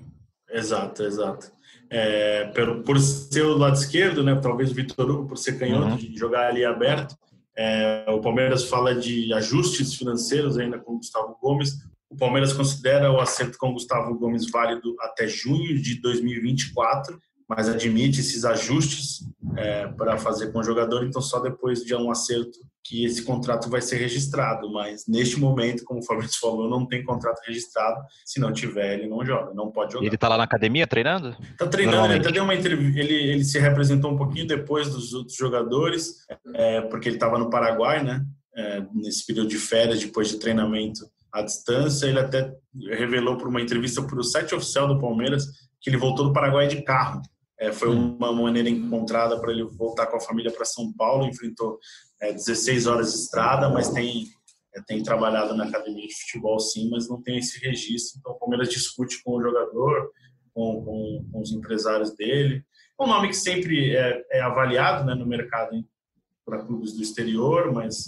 Exato, 0.49 1.03
exato. 1.03 1.51
É, 1.91 2.47
por, 2.47 2.83
por 2.83 2.99
ser 2.99 3.43
o 3.43 3.59
lado 3.59 3.75
esquerdo, 3.75 4.23
né? 4.23 4.39
Talvez 4.41 4.71
o 4.71 4.75
Vitor 4.75 5.11
Hugo, 5.11 5.29
por 5.29 5.37
ser 5.37 5.59
canhoto, 5.59 5.89
uhum. 5.89 5.97
de 5.97 6.17
jogar 6.17 6.49
ali 6.49 6.65
aberto, 6.65 7.17
é, 7.57 8.05
o 8.09 8.21
Palmeiras 8.21 8.65
fala 8.65 8.95
de 8.95 9.33
ajustes 9.33 9.95
financeiros 9.95 10.59
ainda 10.59 10.79
com 10.79 10.95
o 10.95 10.97
Gustavo 10.99 11.37
Gomes. 11.41 11.79
O 12.11 12.17
Palmeiras 12.17 12.53
considera 12.53 13.11
o 13.11 13.21
acerto 13.21 13.57
com 13.59 13.71
o 13.71 13.73
Gustavo 13.73 14.15
Gomes 14.19 14.51
válido 14.51 14.95
até 15.01 15.27
junho 15.27 15.81
de 15.81 16.01
2024, 16.01 17.19
mas 17.49 17.69
admite 17.69 18.21
esses 18.21 18.45
ajustes 18.45 19.25
é, 19.57 19.87
para 19.89 20.19
fazer 20.19 20.53
com 20.53 20.59
o 20.59 20.65
jogador, 20.65 21.05
então 21.05 21.23
só 21.23 21.41
depois 21.41 21.83
de 21.83 21.95
um 21.95 22.11
acerto 22.11 22.59
que 22.87 23.05
esse 23.05 23.23
contrato 23.23 23.69
vai 23.69 23.81
ser 23.81 23.97
registrado. 23.97 24.71
Mas 24.73 25.07
neste 25.07 25.39
momento, 25.39 25.85
como 25.85 26.01
o 26.01 26.05
Fabrício 26.05 26.39
falou, 26.41 26.69
não 26.69 26.87
tem 26.87 27.05
contrato 27.05 27.41
registrado. 27.47 28.01
Se 28.25 28.39
não 28.39 28.53
tiver, 28.53 28.99
ele 28.99 29.09
não 29.09 29.25
joga, 29.25 29.53
não 29.55 29.71
pode 29.71 29.93
jogar. 29.93 30.07
Ele 30.07 30.15
está 30.15 30.29
lá 30.29 30.37
na 30.37 30.45
academia 30.45 30.87
treinando? 30.87 31.37
Está 31.53 31.67
treinando, 31.67 32.13
ele 32.13 32.21
até 32.21 32.31
deu 32.31 32.45
uma 32.45 32.55
entrevista. 32.55 33.01
Ele, 33.01 33.15
ele 33.15 33.45
se 33.45 33.59
representou 33.59 34.13
um 34.13 34.17
pouquinho 34.17 34.47
depois 34.47 34.91
dos 34.91 35.13
outros 35.13 35.37
jogadores, 35.37 36.15
é, 36.55 36.81
porque 36.83 37.09
ele 37.09 37.17
estava 37.17 37.39
no 37.39 37.51
Paraguai, 37.51 38.03
né? 38.03 38.25
É, 38.57 38.83
nesse 38.95 39.27
período 39.27 39.49
de 39.49 39.59
férias, 39.59 40.01
depois 40.01 40.29
de 40.29 40.39
treinamento 40.39 41.01
à 41.33 41.43
distância. 41.43 42.07
Ele 42.07 42.21
até 42.21 42.55
revelou 42.91 43.37
por 43.37 43.49
uma 43.49 43.61
entrevista 43.61 44.03
para 44.03 44.19
o 44.19 44.25
site 44.25 44.55
oficial 44.55 44.89
do 44.89 44.99
Palmeiras 44.99 45.47
que 45.81 45.91
ele 45.91 45.99
voltou 45.99 46.27
do 46.27 46.33
Paraguai 46.33 46.67
de 46.67 46.83
carro. 46.83 47.21
É, 47.59 47.73
foi 47.73 47.89
hum. 47.89 48.17
uma 48.17 48.33
maneira 48.33 48.69
encontrada 48.69 49.41
para 49.41 49.51
ele 49.51 49.65
voltar 49.65 50.07
com 50.07 50.17
a 50.17 50.21
família 50.21 50.53
para 50.53 50.65
São 50.65 50.93
Paulo. 50.93 51.27
Enfrentou 51.27 51.79
é, 52.21 52.33
16 52.33 52.87
horas 52.87 53.13
de 53.13 53.19
estrada, 53.19 53.69
mas 53.69 53.91
tem, 53.91 54.27
é, 54.75 54.83
tem 54.83 55.03
trabalhado 55.03 55.55
na 55.55 55.65
academia 55.65 56.07
de 56.07 56.15
futebol 56.15 56.59
sim, 56.61 56.91
mas 56.91 57.09
não 57.09 57.23
tem 57.23 57.39
esse 57.39 57.59
registro. 57.65 58.19
Então 58.19 58.33
o 58.33 58.39
Palmeiras 58.39 58.69
discute 58.69 59.23
com 59.23 59.33
o 59.33 59.43
jogador, 59.43 60.11
com, 60.53 60.85
com, 60.85 61.29
com 61.33 61.41
os 61.41 61.53
empresários 61.53 62.15
dele. 62.15 62.65
É 62.99 63.05
um 63.05 63.07
nome 63.07 63.29
que 63.29 63.37
sempre 63.37 63.95
é, 63.95 64.25
é 64.33 64.41
avaliado 64.41 65.05
né, 65.05 65.15
no 65.15 65.27
mercado 65.27 65.85
para 66.45 66.65
clubes 66.65 66.93
do 66.95 67.03
exterior, 67.03 67.73
mas 67.73 68.07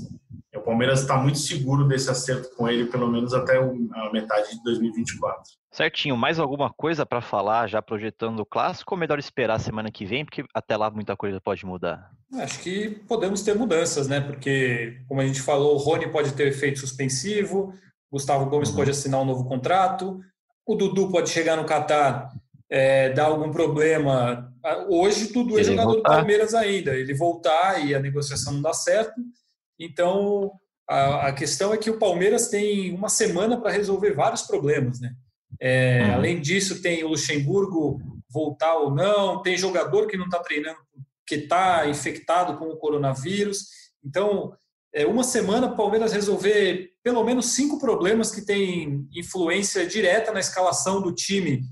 é, 0.52 0.58
Palmeiras 0.58 1.00
está 1.00 1.16
muito 1.16 1.38
seguro 1.38 1.86
desse 1.86 2.10
acerto 2.10 2.54
com 2.56 2.68
ele, 2.68 2.86
pelo 2.86 3.08
menos 3.08 3.34
até 3.34 3.56
a 3.58 4.12
metade 4.12 4.50
de 4.50 4.62
2024. 4.62 5.42
Certinho. 5.70 6.16
Mais 6.16 6.38
alguma 6.38 6.70
coisa 6.70 7.04
para 7.04 7.20
falar, 7.20 7.66
já 7.66 7.82
projetando 7.82 8.40
o 8.40 8.46
clássico, 8.46 8.94
ou 8.94 8.98
melhor 8.98 9.18
esperar 9.18 9.54
a 9.54 9.58
semana 9.58 9.90
que 9.90 10.06
vem, 10.06 10.24
porque 10.24 10.44
até 10.54 10.76
lá 10.76 10.90
muita 10.90 11.16
coisa 11.16 11.40
pode 11.40 11.66
mudar? 11.66 12.10
Acho 12.34 12.60
que 12.60 12.90
podemos 13.08 13.42
ter 13.42 13.54
mudanças, 13.54 14.08
né? 14.08 14.20
Porque, 14.20 15.00
como 15.08 15.20
a 15.20 15.26
gente 15.26 15.40
falou, 15.40 15.74
o 15.74 15.78
Rony 15.78 16.10
pode 16.10 16.32
ter 16.32 16.48
efeito 16.48 16.78
suspensivo, 16.78 17.72
Gustavo 18.10 18.46
Gomes 18.46 18.70
uhum. 18.70 18.76
pode 18.76 18.90
assinar 18.90 19.20
um 19.20 19.24
novo 19.24 19.44
contrato, 19.44 20.20
o 20.66 20.74
Dudu 20.74 21.10
pode 21.10 21.30
chegar 21.30 21.56
no 21.56 21.64
Catar, 21.64 22.30
é, 22.70 23.10
dar 23.10 23.26
algum 23.26 23.50
problema. 23.50 24.52
Hoje, 24.88 25.32
Dudu 25.32 25.58
é 25.58 25.64
jogador 25.64 25.94
voltar. 25.94 26.10
do 26.10 26.16
Palmeiras 26.16 26.54
ainda. 26.54 26.94
Ele 26.94 27.14
voltar 27.14 27.84
e 27.84 27.94
a 27.94 28.00
negociação 28.00 28.52
não 28.54 28.62
dá 28.62 28.74
certo. 28.74 29.14
Então, 29.78 30.50
a, 30.88 31.28
a 31.28 31.32
questão 31.32 31.72
é 31.72 31.76
que 31.76 31.90
o 31.90 31.98
Palmeiras 31.98 32.48
tem 32.48 32.94
uma 32.94 33.08
semana 33.08 33.60
para 33.60 33.70
resolver 33.70 34.12
vários 34.12 34.42
problemas, 34.42 35.00
né? 35.00 35.12
É, 35.60 36.04
uhum. 36.04 36.14
Além 36.14 36.40
disso, 36.40 36.82
tem 36.82 37.04
o 37.04 37.08
Luxemburgo 37.08 38.00
voltar 38.30 38.74
ou 38.76 38.94
não, 38.94 39.42
tem 39.42 39.56
jogador 39.56 40.06
que 40.06 40.16
não 40.16 40.26
está 40.26 40.38
treinando, 40.40 40.78
que 41.26 41.36
está 41.36 41.88
infectado 41.88 42.56
com 42.56 42.66
o 42.66 42.76
coronavírus. 42.76 43.66
Então, 44.04 44.52
é 44.94 45.06
uma 45.06 45.24
semana 45.24 45.66
o 45.66 45.76
Palmeiras 45.76 46.12
resolver 46.12 46.90
pelo 47.02 47.24
menos 47.24 47.46
cinco 47.46 47.78
problemas 47.78 48.30
que 48.30 48.42
têm 48.42 49.06
influência 49.14 49.86
direta 49.86 50.32
na 50.32 50.40
escalação 50.40 51.02
do 51.02 51.14
time. 51.14 51.62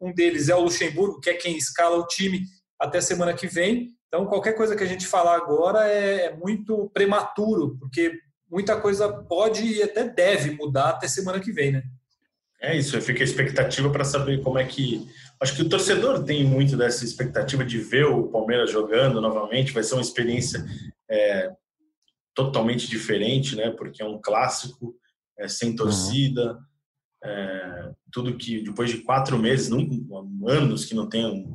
Um 0.00 0.12
deles 0.12 0.48
é 0.48 0.54
o 0.54 0.62
Luxemburgo, 0.62 1.20
que 1.20 1.30
é 1.30 1.34
quem 1.34 1.56
escala 1.56 1.96
o 1.96 2.06
time 2.06 2.42
até 2.78 3.00
semana 3.00 3.34
que 3.34 3.46
vem. 3.46 3.90
Então, 4.10 4.26
qualquer 4.26 4.54
coisa 4.54 4.74
que 4.74 4.82
a 4.82 4.86
gente 4.86 5.06
falar 5.06 5.36
agora 5.36 5.88
é, 5.88 6.26
é 6.26 6.36
muito 6.36 6.90
prematuro, 6.92 7.76
porque 7.78 8.18
muita 8.50 8.80
coisa 8.80 9.08
pode 9.08 9.64
e 9.64 9.80
até 9.80 10.02
deve 10.02 10.50
mudar 10.50 10.88
até 10.90 11.06
semana 11.06 11.38
que 11.38 11.52
vem, 11.52 11.70
né? 11.70 11.84
É 12.60 12.76
isso, 12.76 13.00
fica 13.00 13.20
a 13.20 13.24
expectativa 13.24 13.88
para 13.88 14.04
saber 14.04 14.42
como 14.42 14.58
é 14.58 14.64
que. 14.66 15.08
Acho 15.40 15.54
que 15.54 15.62
o 15.62 15.68
torcedor 15.68 16.24
tem 16.24 16.44
muito 16.44 16.76
dessa 16.76 17.04
expectativa 17.04 17.64
de 17.64 17.78
ver 17.78 18.04
o 18.04 18.28
Palmeiras 18.28 18.70
jogando 18.70 19.20
novamente. 19.20 19.72
Vai 19.72 19.84
ser 19.84 19.94
uma 19.94 20.02
experiência 20.02 20.62
é, 21.08 21.52
totalmente 22.34 22.90
diferente, 22.90 23.54
né? 23.54 23.70
Porque 23.70 24.02
é 24.02 24.04
um 24.04 24.20
clássico, 24.20 24.94
é, 25.38 25.48
sem 25.48 25.74
torcida, 25.74 26.58
é, 27.24 27.90
tudo 28.12 28.36
que 28.36 28.62
depois 28.62 28.90
de 28.90 28.98
quatro 28.98 29.38
meses, 29.38 29.70
anos 30.46 30.84
que 30.84 30.94
não 30.94 31.08
tem 31.08 31.46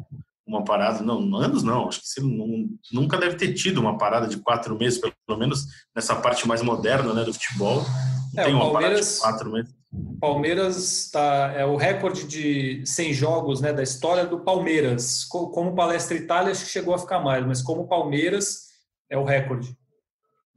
uma 0.47 0.63
parada, 0.63 1.01
não, 1.03 1.35
anos 1.37 1.63
não, 1.63 1.87
acho 1.87 2.01
que 2.01 2.07
você 2.07 2.21
não, 2.21 2.69
nunca 2.93 3.17
deve 3.17 3.35
ter 3.35 3.53
tido 3.53 3.79
uma 3.79 3.97
parada 3.97 4.27
de 4.27 4.37
quatro 4.37 4.77
meses, 4.77 4.99
pelo 4.99 5.39
menos 5.39 5.65
nessa 5.95 6.15
parte 6.15 6.47
mais 6.47 6.61
moderna, 6.61 7.13
né, 7.13 7.23
do 7.23 7.33
futebol. 7.33 7.83
Não 8.33 8.43
é, 8.43 8.45
tem 8.45 8.53
uma 8.53 8.71
parada 8.71 9.01
de 9.01 9.19
quatro 9.19 9.51
meses. 9.51 9.73
Palmeiras 10.19 11.09
tá, 11.11 11.53
é 11.55 11.65
o 11.65 11.75
recorde 11.75 12.27
de 12.27 12.85
100 12.85 13.13
jogos 13.13 13.61
né, 13.61 13.73
da 13.73 13.81
história 13.81 14.25
do 14.25 14.39
Palmeiras. 14.39 15.23
Como 15.23 15.73
Palestra 15.73 16.17
Itália, 16.17 16.51
acho 16.51 16.65
que 16.65 16.71
chegou 16.71 16.93
a 16.93 16.99
ficar 16.99 17.19
mais, 17.19 17.45
mas 17.45 17.61
como 17.61 17.87
Palmeiras 17.87 18.65
é 19.09 19.17
o 19.17 19.23
recorde. 19.23 19.75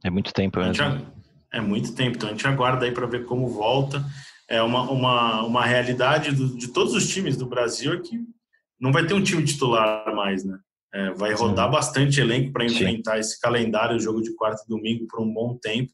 É 0.03 0.09
muito 0.09 0.33
tempo 0.33 0.59
mesmo. 0.59 1.07
É 1.51 1.59
muito 1.59 1.95
tempo, 1.95 2.15
então 2.15 2.29
a 2.29 2.31
gente 2.31 2.45
aguarda 2.45 2.85
aí 2.85 2.91
para 2.91 3.07
ver 3.07 3.25
como 3.25 3.47
volta. 3.47 4.05
É 4.47 4.61
uma, 4.61 4.83
uma, 4.89 5.43
uma 5.43 5.65
realidade 5.65 6.31
do, 6.31 6.55
de 6.55 6.67
todos 6.67 6.93
os 6.93 7.07
times 7.07 7.37
do 7.37 7.45
Brasil 7.45 7.93
é 7.93 7.99
que 7.99 8.19
não 8.79 8.91
vai 8.91 9.05
ter 9.05 9.13
um 9.13 9.23
time 9.23 9.43
titular 9.43 10.13
mais, 10.15 10.43
né? 10.43 10.57
É, 10.93 11.11
vai 11.11 11.33
rodar 11.33 11.69
bastante 11.69 12.19
elenco 12.19 12.51
para 12.51 12.65
enfrentar 12.65 13.13
Sim. 13.13 13.19
esse 13.19 13.39
calendário, 13.39 13.99
jogo 13.99 14.21
de 14.21 14.33
quarta 14.35 14.63
e 14.65 14.69
domingo, 14.69 15.07
por 15.07 15.21
um 15.21 15.31
bom 15.31 15.57
tempo. 15.61 15.91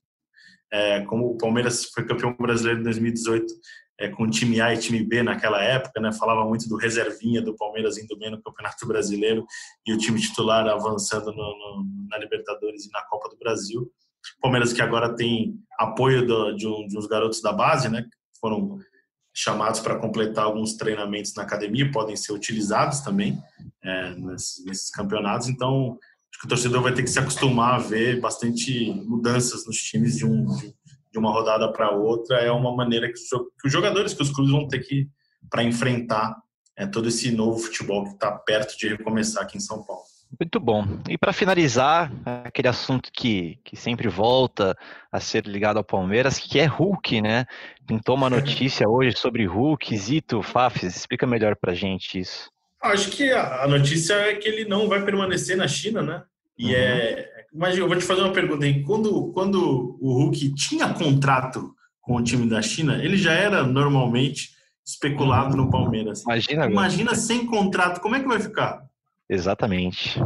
É, 0.72 1.02
como 1.02 1.28
o 1.28 1.38
Palmeiras 1.38 1.86
foi 1.86 2.06
campeão 2.06 2.36
brasileiro 2.38 2.80
em 2.80 2.84
2018 2.84 3.46
é, 4.00 4.10
com 4.10 4.30
time 4.30 4.60
A 4.60 4.74
e 4.74 4.78
time 4.78 5.04
B 5.04 5.24
naquela 5.24 5.62
época, 5.62 6.00
né? 6.02 6.12
Falava 6.12 6.46
muito 6.46 6.68
do 6.68 6.76
reservinha 6.76 7.42
do 7.42 7.56
Palmeiras 7.56 7.98
indo 7.98 8.18
bem 8.18 8.32
no 8.32 8.42
Campeonato 8.42 8.86
Brasileiro 8.88 9.46
e 9.86 9.94
o 9.94 9.98
time 9.98 10.20
titular 10.20 10.68
avançando 10.68 11.28
no, 11.28 11.34
no, 11.34 11.86
na 12.10 12.18
Libertadores 12.18 12.86
e 12.86 12.92
na 12.92 13.02
Copa 13.04 13.30
do 13.30 13.38
Brasil. 13.38 13.90
Palmeiras 14.42 14.74
que 14.74 14.82
agora 14.82 15.16
tem 15.16 15.56
apoio 15.80 16.26
do, 16.26 16.52
de, 16.54 16.68
um, 16.68 16.88
de 16.88 16.98
uns 16.98 17.08
garotos 17.08 17.42
da 17.42 17.54
base, 17.54 17.90
né? 17.90 18.04
Que 18.04 18.40
foram 18.40 18.80
chamados 19.36 19.82
para 19.82 20.00
completar 20.00 20.46
alguns 20.46 20.76
treinamentos 20.76 21.34
na 21.36 21.44
academia, 21.44 21.92
podem 21.92 22.16
ser 22.16 22.32
utilizados 22.32 23.02
também 23.02 23.38
é, 23.84 24.16
nesses, 24.16 24.66
nesses 24.66 24.90
campeonatos. 24.90 25.50
Então, 25.50 26.00
acho 26.32 26.40
que 26.40 26.46
o 26.46 26.50
torcedor 26.50 26.82
vai 26.82 26.94
ter 26.94 27.04
que 27.04 27.10
se 27.10 27.20
acostumar 27.20 27.76
a 27.76 27.80
ver 27.80 28.22
bastante 28.22 28.90
mudanças 29.06 29.66
nos 29.68 29.78
times 29.78 30.16
de, 30.16 30.26
um, 30.26 30.46
de 31.12 31.20
uma 31.20 31.32
rodada 31.32 31.72
para 31.74 31.92
outra. 31.92 32.38
É 32.38 32.50
uma 32.50 32.74
maneira 32.74 33.12
que, 33.12 33.20
os 33.66 33.72
jogadores, 33.72 34.14
que 34.14 34.22
os 34.24 34.32
clubes 34.32 34.54
vão 34.54 34.70
ter 34.70 34.80
que 34.80 35.10
para 35.50 35.64
enfrentar 35.64 36.34
é, 36.78 36.88
todo 36.88 37.10
esse 37.10 37.30
novo 37.30 37.60
futebol 37.60 38.06
que 38.06 38.12
está 38.12 38.32
perto 38.32 38.78
de 38.78 38.88
recomeçar 38.88 39.44
aqui 39.44 39.58
em 39.58 39.62
São 39.62 39.84
Paulo. 39.84 40.04
Muito 40.40 40.60
bom. 40.60 40.86
E 41.10 41.18
para 41.18 41.32
finalizar, 41.32 42.12
aquele 42.44 42.68
assunto 42.68 43.10
que, 43.12 43.58
que 43.64 43.76
sempre 43.76 44.08
volta 44.08 44.78
a 45.12 45.20
ser 45.20 45.46
ligado 45.46 45.78
ao 45.78 45.84
Palmeiras, 45.84 46.38
que 46.40 46.60
é 46.60 46.66
Hulk, 46.66 47.22
né? 47.22 47.46
Pintou 47.88 48.16
uma 48.16 48.30
notícia 48.30 48.88
hoje 48.90 49.16
sobre 49.16 49.46
Hulk. 49.46 49.98
Zito, 49.98 50.42
Fafis, 50.42 50.96
explica 50.96 51.26
melhor 51.26 51.56
para 51.56 51.74
gente 51.74 52.20
isso. 52.20 52.50
Acho 52.82 53.10
que 53.12 53.32
a 53.32 53.68
notícia 53.68 54.14
é 54.14 54.36
que 54.36 54.48
ele 54.48 54.66
não 54.66 54.88
vai 54.88 55.04
permanecer 55.04 55.56
na 55.56 55.68
China, 55.68 56.02
né? 56.02 56.24
E 56.58 56.68
uhum. 56.68 56.74
é. 56.76 57.30
Mas 57.54 57.78
eu 57.78 57.88
vou 57.88 57.98
te 57.98 58.04
fazer 58.04 58.22
uma 58.22 58.34
pergunta 58.34 58.66
aí. 58.66 58.84
Quando, 58.84 59.32
quando 59.32 59.98
o 60.02 60.14
Hulk 60.14 60.54
tinha 60.56 60.94
contrato 60.94 61.74
com 62.02 62.18
o 62.18 62.24
time 62.24 62.48
da 62.50 62.62
China, 62.62 63.02
ele 63.02 63.18
já 63.18 63.32
era 63.32 63.64
normalmente 63.64 64.50
especulado 64.86 65.56
no 65.56 65.70
Palmeiras. 65.70 66.22
Imagina, 66.24 66.66
Imagina 66.68 67.16
sem 67.16 67.46
contrato, 67.46 68.02
como 68.02 68.16
é 68.16 68.20
que 68.20 68.28
vai 68.28 68.40
ficar? 68.40 68.85
Exatamente. 69.30 70.20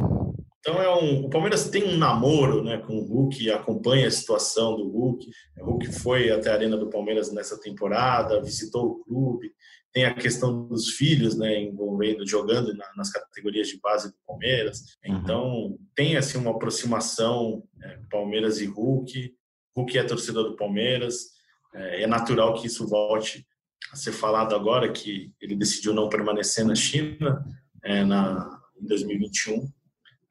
Então 0.60 0.82
é 0.82 0.94
um, 0.94 1.26
o 1.26 1.30
Palmeiras 1.30 1.70
tem 1.70 1.84
um 1.84 1.98
namoro 1.98 2.64
né, 2.64 2.78
com 2.80 2.98
o 2.98 3.06
Hulk, 3.06 3.50
acompanha 3.50 4.08
a 4.08 4.12
situação 4.12 4.76
do 4.76 4.90
Hulk. 4.90 5.26
O 5.60 5.66
Hulk 5.66 5.92
foi 5.94 6.30
até 6.32 6.50
a 6.50 6.54
arena 6.54 6.78
do 6.78 6.90
Palmeiras 6.90 7.32
nessa 7.32 7.60
temporada, 7.60 8.42
visitou 8.42 8.86
o 8.86 9.04
clube, 9.04 9.54
tem 9.94 10.06
a 10.06 10.14
questão 10.14 10.68
dos 10.68 10.90
filhos, 10.90 11.38
né, 11.38 11.62
envolvendo, 11.62 12.28
jogando 12.28 12.74
na, 12.76 12.86
nas 12.96 13.10
categorias 13.10 13.70
de 13.70 13.80
base 13.80 14.10
do 14.10 14.18
Palmeiras. 14.28 14.98
Uhum. 15.06 15.18
Então, 15.18 15.78
tem 15.96 16.18
assim 16.18 16.38
uma 16.38 16.52
aproximação 16.52 17.64
é, 17.82 18.00
Palmeiras 18.10 18.60
e 18.60 18.66
Hulk. 18.66 19.34
Hulk 19.76 19.98
é 19.98 20.04
torcedor 20.04 20.44
do 20.44 20.58
Palmeiras. 20.58 21.32
É, 21.74 22.04
é, 22.04 22.08
natural 22.08 22.54
que 22.56 22.68
isso 22.68 22.88
volte 22.88 23.48
a 23.92 23.96
ser 23.96 24.12
falado 24.12 24.54
agora 24.54 24.92
que 24.92 25.32
ele 25.40 25.56
decidiu 25.56 25.94
não 25.94 26.10
permanecer 26.10 26.66
na 26.66 26.76
China 26.76 27.44
é, 27.84 28.04
na, 28.04 28.59
em 28.82 28.88
2021. 28.88 29.68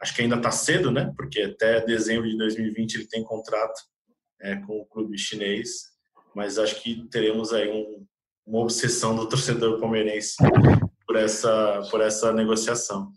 Acho 0.01 0.15
que 0.15 0.23
ainda 0.23 0.37
está 0.37 0.51
cedo, 0.51 0.91
né? 0.91 1.13
Porque 1.17 1.41
até 1.41 1.85
dezembro 1.85 2.29
de 2.29 2.37
2020 2.37 2.95
ele 2.95 3.09
tem 3.09 3.25
contrato 3.25 3.81
é, 4.41 4.57
com 4.57 4.81
o 4.81 4.87
clube 4.87 5.19
chinês. 5.19 5.89
Mas 6.35 6.59
acho 6.59 6.81
que 6.81 7.09
teremos 7.09 7.53
aí 7.53 7.71
um, 7.71 8.07
uma 8.47 8.61
obsessão 8.61 9.15
do 9.15 9.29
torcedor 9.29 9.81
palmeirense 9.81 10.37
por 11.07 11.17
essa, 11.17 11.83
por 11.91 12.01
essa 12.01 12.33
negociação. 12.33 13.13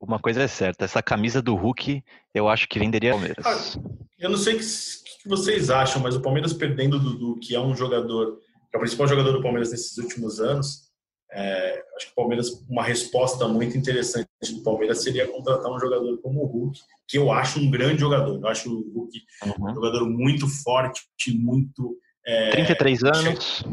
Uma 0.00 0.18
coisa 0.18 0.42
é 0.42 0.48
certa, 0.48 0.84
essa 0.84 1.02
camisa 1.02 1.40
do 1.40 1.54
Hulk 1.54 2.02
eu 2.34 2.48
acho 2.48 2.68
que 2.68 2.78
venderia 2.78 3.12
Palmeiras. 3.12 3.46
Ah, 3.46 3.80
eu 4.18 4.30
não 4.30 4.36
sei 4.36 4.56
o 4.56 4.58
que, 4.58 4.64
que, 4.64 5.28
vocês 5.28 5.70
acham, 5.70 6.02
mas 6.02 6.16
o 6.16 6.20
Palmeiras 6.20 6.52
perdendo 6.52 6.96
o 6.96 7.00
Dudu, 7.00 7.38
que 7.38 7.54
é 7.54 7.60
um 7.60 7.74
jogador, 7.74 8.36
que 8.36 8.76
é 8.76 8.76
o 8.76 8.80
principal 8.80 9.06
jogador 9.06 9.32
do 9.32 9.42
Palmeiras 9.42 9.70
nesses 9.70 9.96
últimos 9.98 10.40
anos, 10.40 10.90
é, 11.30 11.82
acho 11.96 12.06
que 12.06 12.12
o 12.12 12.16
Palmeiras, 12.16 12.50
uma 12.68 12.82
resposta 12.82 13.46
muito 13.46 13.78
interessante 13.78 14.28
do 14.50 14.62
Palmeiras 14.62 15.02
seria 15.02 15.28
contratar 15.28 15.70
um 15.70 15.78
jogador 15.78 16.18
como 16.18 16.42
o 16.42 16.46
Hulk, 16.46 16.80
que 17.06 17.18
eu 17.18 17.30
acho 17.30 17.60
um 17.60 17.70
grande 17.70 18.00
jogador. 18.00 18.40
Eu 18.40 18.48
acho 18.48 18.70
o 18.70 18.92
Hulk 18.92 19.18
uhum. 19.44 19.70
um 19.70 19.74
jogador 19.74 20.08
muito 20.08 20.48
forte, 20.48 21.02
muito. 21.28 21.96
É, 22.26 22.50
33 22.50 23.04
anos. 23.04 23.64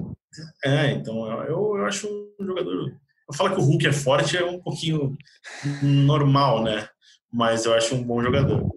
É, 0.63 0.91
então 0.91 1.27
eu, 1.43 1.77
eu 1.77 1.85
acho 1.85 2.07
um 2.39 2.45
jogador. 2.45 2.93
Eu 3.27 3.33
falo 3.35 3.55
que 3.55 3.61
o 3.61 3.63
Hulk 3.63 3.87
é 3.87 3.93
forte 3.93 4.37
é 4.37 4.45
um 4.45 4.59
pouquinho 4.59 5.17
normal, 5.81 6.63
né? 6.63 6.87
Mas 7.31 7.65
eu 7.65 7.73
acho 7.73 7.95
um 7.95 8.03
bom 8.03 8.21
jogador. 8.23 8.67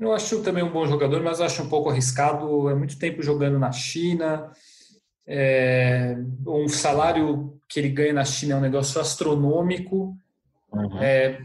Eu 0.00 0.12
acho 0.12 0.42
também 0.42 0.64
um 0.64 0.72
bom 0.72 0.84
jogador, 0.86 1.22
mas 1.22 1.40
acho 1.40 1.62
um 1.62 1.68
pouco 1.68 1.88
arriscado. 1.88 2.68
É 2.68 2.74
muito 2.74 2.98
tempo 2.98 3.22
jogando 3.22 3.58
na 3.58 3.70
China. 3.70 4.50
É, 5.26 6.16
um 6.46 6.68
salário 6.68 7.58
que 7.68 7.78
ele 7.78 7.88
ganha 7.88 8.12
na 8.12 8.24
China 8.24 8.54
é 8.54 8.58
um 8.58 8.62
negócio 8.62 9.00
astronômico. 9.00 10.16
Uhum. 10.74 10.98
É, 11.02 11.40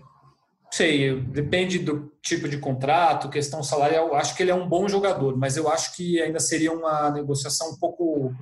sei, 0.71 1.19
depende 1.21 1.79
do 1.79 2.11
tipo 2.21 2.47
de 2.47 2.57
contrato, 2.57 3.29
questão 3.29 3.63
salarial. 3.63 4.13
Acho 4.15 4.35
que 4.35 4.43
ele 4.43 4.51
é 4.51 4.55
um 4.55 4.67
bom 4.67 4.87
jogador, 4.87 5.37
mas 5.37 5.57
eu 5.57 5.69
acho 5.69 5.95
que 5.95 6.21
ainda 6.21 6.39
seria 6.39 6.71
uma 6.71 7.09
negociação 7.11 7.71
um 7.71 7.77
pouco 7.77 8.33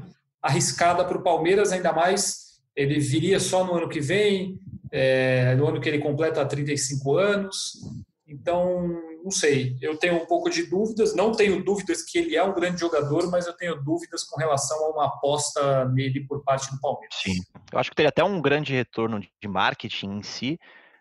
arriscada 0.41 1.03
para 1.03 1.17
o 1.17 1.23
Palmeiras, 1.23 1.71
ainda 1.71 1.91
mais 1.91 2.47
ele 2.75 2.99
viria 2.99 3.39
só 3.39 3.65
no 3.65 3.73
ano 3.73 3.89
que 3.89 3.99
vem, 3.99 4.59
é, 4.91 5.55
no 5.55 5.67
ano 5.67 5.81
que 5.81 5.89
ele 5.89 5.99
completa 5.99 6.45
35 6.45 7.17
anos. 7.17 7.73
Então, 8.27 8.87
não 9.23 9.31
sei. 9.31 9.75
Eu 9.81 9.97
tenho 9.97 10.15
um 10.15 10.25
pouco 10.25 10.49
de 10.49 10.63
dúvidas. 10.63 11.15
Não 11.15 11.31
tenho 11.31 11.63
dúvidas 11.63 12.03
que 12.03 12.17
ele 12.17 12.35
é 12.35 12.43
um 12.43 12.53
grande 12.53 12.79
jogador, 12.79 13.29
mas 13.31 13.47
eu 13.47 13.53
tenho 13.53 13.81
dúvidas 13.81 14.23
com 14.23 14.37
relação 14.37 14.77
a 14.85 14.89
uma 14.89 15.05
aposta 15.07 15.85
nele 15.85 16.25
por 16.27 16.43
parte 16.43 16.69
do 16.69 16.79
Palmeiras. 16.79 17.15
Sim. 17.21 17.41
Eu 17.71 17.79
acho 17.79 17.89
que 17.89 17.95
teria 17.95 18.09
até 18.09 18.23
um 18.23 18.41
grande 18.41 18.73
retorno 18.73 19.19
de 19.19 19.47
marketing 19.47 20.17
em 20.17 20.23
si, 20.23 20.59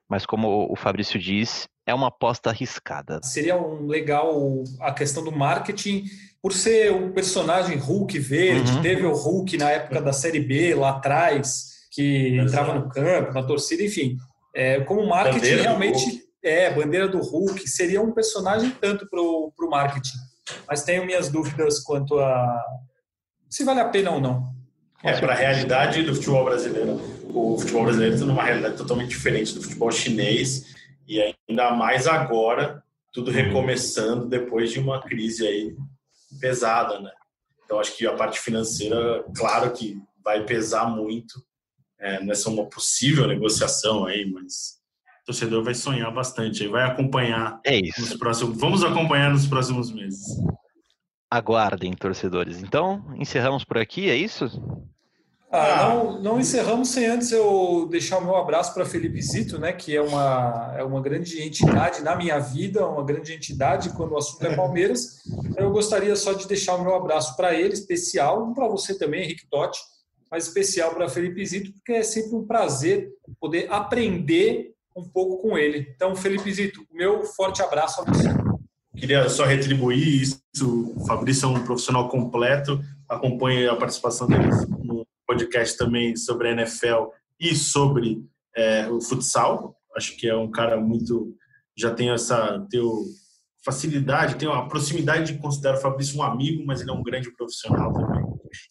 mas 0.08 0.24
como 0.24 0.70
o 0.70 0.76
Fabrício 0.76 1.18
diz, 1.18 1.68
é 1.86 1.94
uma 1.94 2.08
aposta 2.08 2.50
arriscada. 2.50 3.20
Seria 3.22 3.56
um 3.56 3.86
legal 3.86 4.64
a 4.80 4.92
questão 4.92 5.22
do 5.22 5.32
marketing, 5.32 6.04
por 6.42 6.52
ser 6.52 6.92
um 6.92 7.12
personagem 7.12 7.76
Hulk 7.76 8.18
verde, 8.18 8.72
uhum. 8.72 8.82
teve 8.82 9.04
o 9.04 9.12
Hulk 9.12 9.56
na 9.56 9.70
época 9.70 10.00
da 10.00 10.12
Série 10.12 10.40
B, 10.40 10.74
lá 10.74 10.90
atrás, 10.90 11.86
que 11.90 12.36
Exato. 12.36 12.48
entrava 12.48 12.74
no 12.78 12.88
campo, 12.88 13.32
na 13.32 13.42
torcida, 13.42 13.82
enfim. 13.82 14.16
É, 14.54 14.80
como 14.80 15.06
marketing, 15.06 15.38
bandeira 15.38 15.62
realmente, 15.62 16.22
é, 16.42 16.72
bandeira 16.72 17.08
do 17.08 17.20
Hulk, 17.20 17.68
seria 17.68 18.00
um 18.00 18.12
personagem 18.12 18.70
tanto 18.80 19.08
para 19.08 19.20
o 19.20 19.70
marketing. 19.70 20.16
Mas 20.68 20.84
tenho 20.84 21.04
minhas 21.04 21.28
dúvidas 21.28 21.80
quanto 21.80 22.18
a 22.18 22.64
se 23.48 23.64
vale 23.64 23.80
a 23.80 23.88
pena 23.88 24.10
ou 24.10 24.20
não. 24.20 24.55
É, 25.02 25.18
para 25.20 25.32
a 25.32 25.36
realidade 25.36 26.02
do 26.02 26.14
futebol 26.14 26.44
brasileiro. 26.44 27.00
O 27.24 27.58
futebol 27.58 27.84
brasileiro 27.84 28.14
está 28.14 28.26
numa 28.26 28.42
realidade 28.42 28.76
totalmente 28.76 29.10
diferente 29.10 29.54
do 29.54 29.62
futebol 29.62 29.90
chinês 29.90 30.74
e 31.06 31.20
ainda 31.48 31.70
mais 31.72 32.06
agora, 32.06 32.82
tudo 33.12 33.30
uhum. 33.30 33.36
recomeçando 33.36 34.26
depois 34.26 34.70
de 34.70 34.80
uma 34.80 35.02
crise 35.02 35.46
aí 35.46 35.76
pesada, 36.40 36.98
né? 37.00 37.10
Então 37.64 37.80
acho 37.80 37.96
que 37.96 38.06
a 38.06 38.14
parte 38.14 38.40
financeira, 38.40 39.24
claro 39.36 39.72
que 39.72 40.00
vai 40.24 40.44
pesar 40.44 40.86
muito 40.86 41.44
é, 41.98 42.22
nessa 42.22 42.50
uma 42.50 42.66
possível 42.66 43.26
negociação 43.26 44.06
aí, 44.06 44.24
mas 44.30 44.76
o 45.22 45.26
torcedor 45.26 45.62
vai 45.62 45.74
sonhar 45.74 46.12
bastante 46.12 46.66
vai 46.68 46.84
acompanhar 46.84 47.60
é 47.64 47.76
isso. 47.76 48.00
nos 48.00 48.14
próximos, 48.14 48.58
vamos 48.58 48.84
acompanhar 48.84 49.30
nos 49.30 49.46
próximos 49.46 49.92
meses. 49.92 50.24
Aguardem, 51.30 51.92
torcedores. 51.92 52.62
Então, 52.62 53.04
encerramos 53.16 53.64
por 53.64 53.78
aqui, 53.78 54.08
é 54.08 54.14
isso? 54.14 54.46
Ah, 55.50 55.88
não, 55.88 56.20
não, 56.20 56.40
encerramos 56.40 56.88
sem 56.88 57.06
antes 57.06 57.30
eu 57.30 57.86
deixar 57.88 58.18
o 58.18 58.24
meu 58.24 58.36
abraço 58.36 58.74
para 58.74 58.84
Felipe 58.84 59.22
Zito, 59.22 59.58
né, 59.58 59.72
que 59.72 59.94
é 59.94 60.02
uma, 60.02 60.74
é 60.76 60.82
uma 60.82 61.00
grande 61.00 61.40
entidade 61.40 62.02
na 62.02 62.16
minha 62.16 62.38
vida, 62.38 62.86
uma 62.86 63.04
grande 63.04 63.32
entidade 63.32 63.90
quando 63.90 64.12
o 64.12 64.18
assunto 64.18 64.44
é 64.44 64.54
Palmeiras. 64.56 65.22
Eu 65.56 65.70
gostaria 65.70 66.14
só 66.16 66.32
de 66.32 66.48
deixar 66.48 66.74
o 66.74 66.82
meu 66.82 66.94
abraço 66.94 67.36
para 67.36 67.54
ele, 67.54 67.74
especial, 67.74 68.52
para 68.54 68.66
você 68.68 68.98
também, 68.98 69.22
Henrique 69.22 69.48
Totti, 69.48 69.80
mas 70.30 70.46
especial 70.46 70.92
para 70.92 71.08
Felipe 71.08 71.46
Zito, 71.46 71.72
porque 71.72 71.92
é 71.92 72.02
sempre 72.02 72.34
um 72.34 72.46
prazer 72.46 73.08
poder 73.40 73.72
aprender 73.72 74.74
um 74.96 75.08
pouco 75.08 75.38
com 75.38 75.56
ele. 75.56 75.86
Então, 75.94 76.16
Felipe 76.16 76.52
Zito, 76.52 76.84
meu 76.92 77.24
forte 77.24 77.62
abraço 77.62 78.00
a 78.00 78.04
você. 78.04 78.28
Queria 78.96 79.28
só 79.28 79.44
retribuir 79.44 80.22
isso. 80.22 80.40
O 80.62 81.06
Fabrício 81.06 81.46
é 81.46 81.48
um 81.48 81.64
profissional 81.64 82.08
completo. 82.08 82.80
Acompanhe 83.08 83.68
a 83.68 83.76
participação 83.76 84.26
dele 84.26 84.48
no 84.82 85.06
podcast 85.26 85.76
também 85.76 86.16
sobre 86.16 86.48
a 86.48 86.52
NFL 86.52 87.10
e 87.38 87.54
sobre 87.54 88.24
é, 88.56 88.88
o 88.88 89.00
futsal. 89.00 89.76
Acho 89.96 90.16
que 90.16 90.28
é 90.28 90.36
um 90.36 90.50
cara 90.50 90.80
muito. 90.80 91.34
Já 91.76 91.92
tem 91.92 92.10
essa 92.10 92.66
teu 92.70 93.04
facilidade, 93.64 94.36
tem 94.36 94.48
a 94.48 94.62
proximidade 94.62 95.32
de 95.32 95.38
considerar 95.40 95.76
o 95.76 95.80
Fabrício 95.80 96.16
um 96.18 96.22
amigo, 96.22 96.64
mas 96.64 96.80
ele 96.80 96.90
é 96.90 96.94
um 96.94 97.02
grande 97.02 97.30
profissional 97.32 97.92
também. 97.92 98.24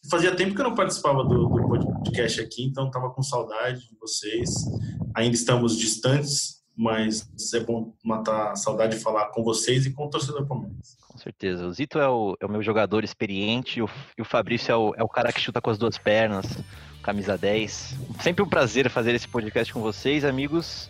Fazia 0.10 0.34
tempo 0.34 0.56
que 0.56 0.62
eu 0.62 0.64
não 0.64 0.74
participava 0.74 1.22
do, 1.24 1.50
do 1.50 1.68
podcast 1.68 2.40
aqui, 2.40 2.64
então 2.64 2.88
estava 2.88 3.10
com 3.12 3.22
saudade 3.22 3.82
de 3.82 3.98
vocês. 4.00 4.50
Ainda 5.14 5.36
estamos 5.36 5.78
distantes, 5.78 6.55
mas 6.76 7.30
é 7.54 7.60
bom 7.60 7.94
matar 8.04 8.52
a 8.52 8.56
saudade 8.56 8.98
de 8.98 9.04
falar 9.04 9.28
com 9.28 9.44
vocês 9.44 9.86
e 9.86 9.92
com 9.92 10.06
o 10.06 10.10
torcedor 10.10 10.46
Palmeiras. 10.46 10.98
Com 11.08 11.18
certeza. 11.18 11.66
O 11.66 11.72
Zito 11.72 11.98
é 11.98 12.10
o, 12.10 12.36
é 12.40 12.46
o 12.46 12.50
meu 12.50 12.62
jogador 12.62 13.04
experiente 13.04 13.80
e 13.80 13.82
o, 13.82 13.90
e 14.18 14.22
o 14.22 14.26
Fabrício 14.26 14.72
é 14.72 14.76
o, 14.76 14.94
é 14.98 15.04
o 15.04 15.08
cara 15.08 15.32
que 15.32 15.40
chuta 15.40 15.62
com 15.62 15.70
as 15.70 15.78
duas 15.78 15.98
pernas, 15.98 16.46
camisa 17.02 17.38
10. 17.38 17.96
Sempre 18.22 18.44
um 18.44 18.50
prazer 18.50 18.90
fazer 18.90 19.16
esse 19.16 19.28
podcast 19.28 19.74
com 19.74 19.80
vocês, 19.80 20.26
amigos. 20.26 20.90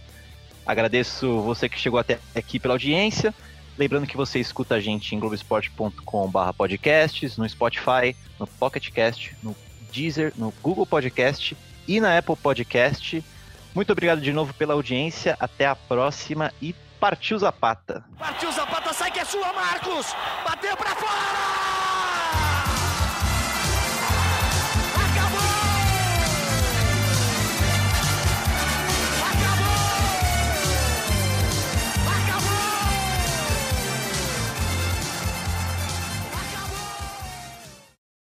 Agradeço 0.65 1.41
você 1.41 1.69
que 1.69 1.79
chegou 1.79 1.99
até 1.99 2.19
aqui 2.33 2.59
pela 2.59 2.73
audiência. 2.73 3.33
Lembrando 3.77 4.07
que 4.07 4.17
você 4.17 4.39
escuta 4.39 4.75
a 4.75 4.79
gente 4.79 5.13
em 5.13 5.19
globesport.com.br 5.19 6.53
podcasts, 6.57 7.37
no 7.37 7.47
Spotify, 7.47 8.15
no 8.39 8.47
PocketCast, 8.47 9.35
no 9.43 9.55
Deezer, 9.91 10.33
no 10.35 10.51
Google 10.63 10.85
Podcast 10.85 11.55
e 11.87 11.99
na 11.99 12.17
Apple 12.17 12.35
Podcast. 12.35 13.23
Muito 13.75 13.91
obrigado 13.91 14.21
de 14.21 14.31
novo 14.31 14.53
pela 14.53 14.73
audiência. 14.73 15.35
Até 15.37 15.65
a 15.67 15.75
próxima 15.75 16.51
e 16.61 16.73
partiu 16.99 17.37
Zapata. 17.37 18.05
Partiu 18.17 18.49
Zapata, 18.51 18.93
sai 18.93 19.11
que 19.11 19.19
é 19.19 19.25
sua, 19.25 19.51
Marcos! 19.51 20.15
Bateu 20.45 20.75
para 20.77 20.95
fora! 20.95 21.84